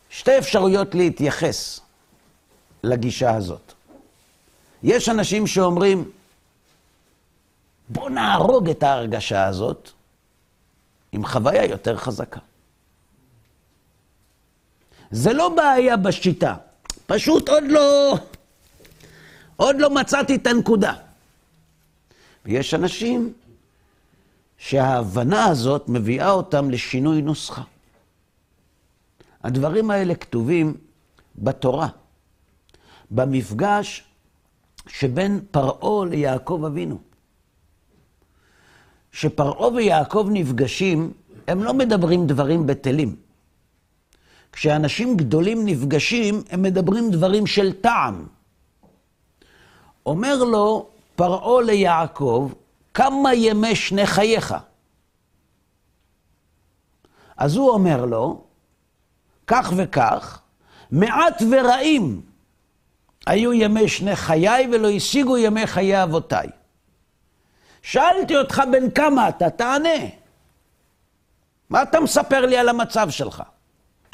[0.10, 1.80] שתי אפשרויות להתייחס
[2.84, 3.74] לגישה הזאת.
[4.84, 6.12] יש אנשים שאומרים,
[7.90, 9.92] בוא נהרוג את ההרגשה הזאת
[11.12, 12.40] עם חוויה יותר חזקה.
[15.12, 16.56] זה לא בעיה בשיטה,
[17.06, 18.18] פשוט עוד לא,
[19.56, 20.94] עוד לא מצאתי את הנקודה.
[22.46, 23.34] ויש אנשים
[24.58, 27.62] שההבנה הזאת מביאה אותם לשינוי נוסחה.
[29.44, 30.78] הדברים האלה כתובים
[31.36, 31.88] בתורה,
[33.12, 34.04] במפגש
[34.88, 36.98] שבין פרעה ליעקב אבינו.
[39.12, 41.14] כשפרעה ויעקב נפגשים,
[41.48, 43.16] הם לא מדברים דברים בטלים.
[44.56, 48.28] כשאנשים גדולים נפגשים, הם מדברים דברים של טעם.
[50.06, 52.52] אומר לו פרעה ליעקב,
[52.94, 54.56] כמה ימי שני חייך?
[57.38, 58.44] אז הוא אומר לו,
[59.48, 60.40] כך וכך,
[60.92, 62.22] מעט ורעים
[63.28, 66.48] היו ימי שני חיי ולא השיגו ימי חיי אבותיי.
[67.82, 70.00] שאלתי אותך בן כמה אתה, תענה.
[71.70, 73.44] מה אתה מספר לי על המצב שלך?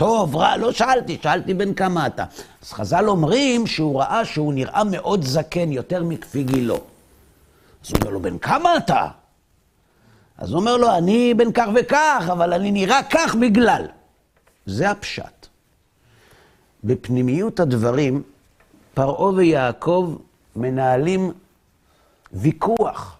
[0.01, 2.25] טוב, רע, לא שאלתי, שאלתי בן כמה אתה.
[2.61, 6.75] אז חז"ל אומרים שהוא ראה שהוא נראה מאוד זקן, יותר מכפי גילו.
[6.75, 9.07] אז הוא אומר לו, בן כמה אתה?
[10.37, 13.87] אז הוא אומר לו, אני בן כך וכך, אבל אני נראה כך בגלל.
[14.65, 15.47] זה הפשט.
[16.83, 18.23] בפנימיות הדברים,
[18.93, 20.15] פרעה ויעקב
[20.55, 21.31] מנהלים
[22.33, 23.17] ויכוח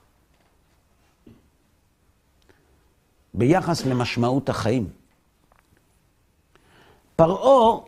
[3.34, 5.01] ביחס למשמעות החיים.
[7.22, 7.80] פרעה,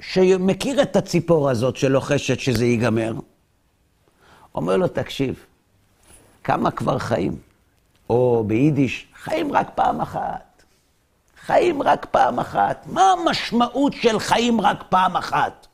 [0.00, 3.12] שמכיר את הציפור הזאת שלוחשת שזה ייגמר,
[4.54, 5.46] אומר לו, תקשיב,
[6.44, 7.36] כמה כבר חיים?
[8.10, 10.62] או ביידיש, חיים רק פעם אחת.
[11.46, 12.86] חיים רק פעם אחת.
[12.86, 15.66] מה המשמעות של חיים רק פעם אחת?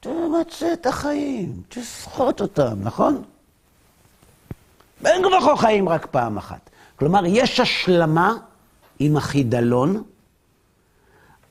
[0.00, 3.22] תמצה את החיים, תסחוט אותם, נכון?
[5.00, 6.70] בין כבר חיים רק פעם אחת.
[6.96, 8.34] כלומר, יש השלמה
[8.98, 10.02] עם החידלון,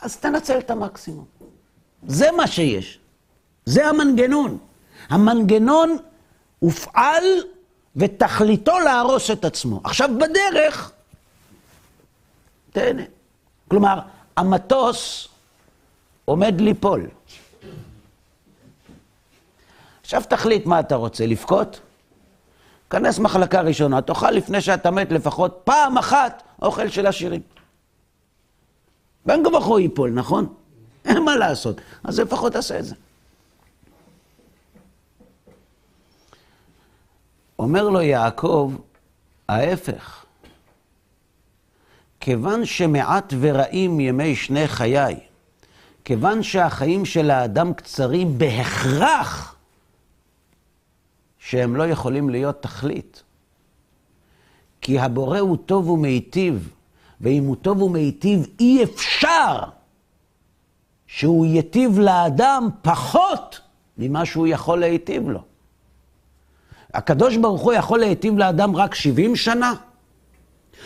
[0.02, 1.26] אז תנצל את המקסימום.
[2.08, 3.00] זה מה שיש.
[3.66, 4.58] זה המנגנון.
[5.10, 5.98] המנגנון
[6.60, 7.24] הופעל
[7.96, 9.82] ותכליתו להרוס את עצמו.
[9.84, 10.92] עכשיו, בדרך,
[12.72, 13.04] תהנה.
[13.68, 14.00] כלומר,
[14.38, 15.28] המטוס
[16.26, 17.08] עומד ליפול.
[20.02, 21.80] עכשיו תחליט מה אתה רוצה, לבכות?
[22.90, 27.42] כנס מחלקה ראשונה, תאכל לפני שאתה מת לפחות פעם אחת אוכל של עשירים.
[29.26, 30.54] בין הוא ייפול, נכון?
[31.06, 32.96] אין מה לעשות, אז לפחות תעשה את זה.
[37.60, 38.74] אומר לו יעקב,
[39.50, 40.26] ההפך.
[42.20, 45.20] כיוון שמעט ורעים ימי שני חיי,
[46.06, 49.56] כיוון שהחיים של האדם קצרים בהכרח
[51.40, 53.24] שהם לא יכולים להיות תכלית.
[54.82, 56.74] כי הבורא הוא טוב ומיטיב,
[57.22, 59.60] ואם הוא טוב ומיטיב, אי אפשר
[61.08, 63.60] שהוא ייטיב לאדם פחות
[63.98, 65.40] ממה שהוא יכול להיטיב לו.
[66.94, 69.74] הקדוש ברוך הוא יכול להיטיב לאדם רק 70 שנה?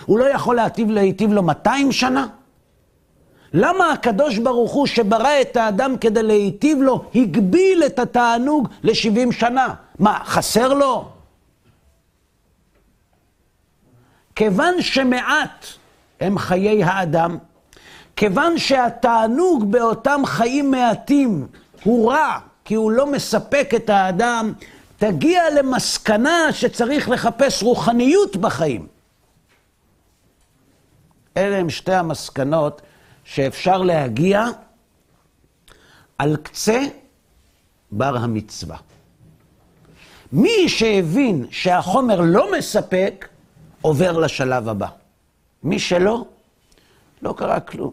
[0.05, 2.27] הוא לא יכול להיטיב, להיטיב לו 200 שנה?
[3.53, 9.73] למה הקדוש ברוך הוא שברא את האדם כדי להיטיב לו, הגביל את התענוג ל-70 שנה?
[9.99, 11.09] מה, חסר לו?
[14.35, 15.65] כיוון שמעט
[16.19, 17.37] הם חיי האדם,
[18.15, 21.47] כיוון שהתענוג באותם חיים מעטים
[21.83, 24.53] הוא רע, כי הוא לא מספק את האדם,
[24.97, 28.87] תגיע למסקנה שצריך לחפש רוחניות בחיים.
[31.37, 32.81] אלה הם שתי המסקנות
[33.23, 34.45] שאפשר להגיע
[36.17, 36.81] על קצה
[37.91, 38.77] בר המצווה.
[40.31, 43.27] מי שהבין שהחומר לא מספק,
[43.81, 44.87] עובר לשלב הבא.
[45.65, 46.25] מי שלא,
[47.21, 47.91] לא קרה כלום.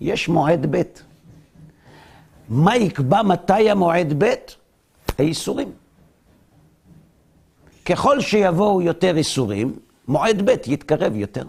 [0.00, 0.82] יש מועד ב'.
[2.48, 4.34] מה יקבע מתי המועד ב'?
[5.18, 5.72] האיסורים.
[7.84, 9.78] ככל שיבואו יותר איסורים,
[10.08, 11.44] מועד ב' יתקרב יותר.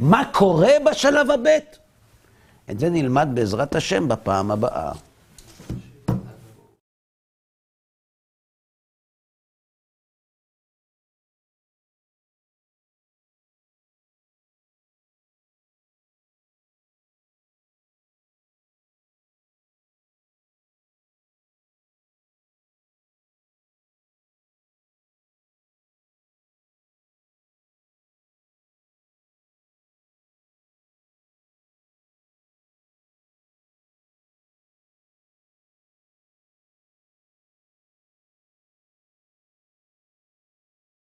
[0.00, 1.46] מה קורה בשלב הב'?
[2.70, 4.92] את זה נלמד בעזרת השם בפעם הבאה.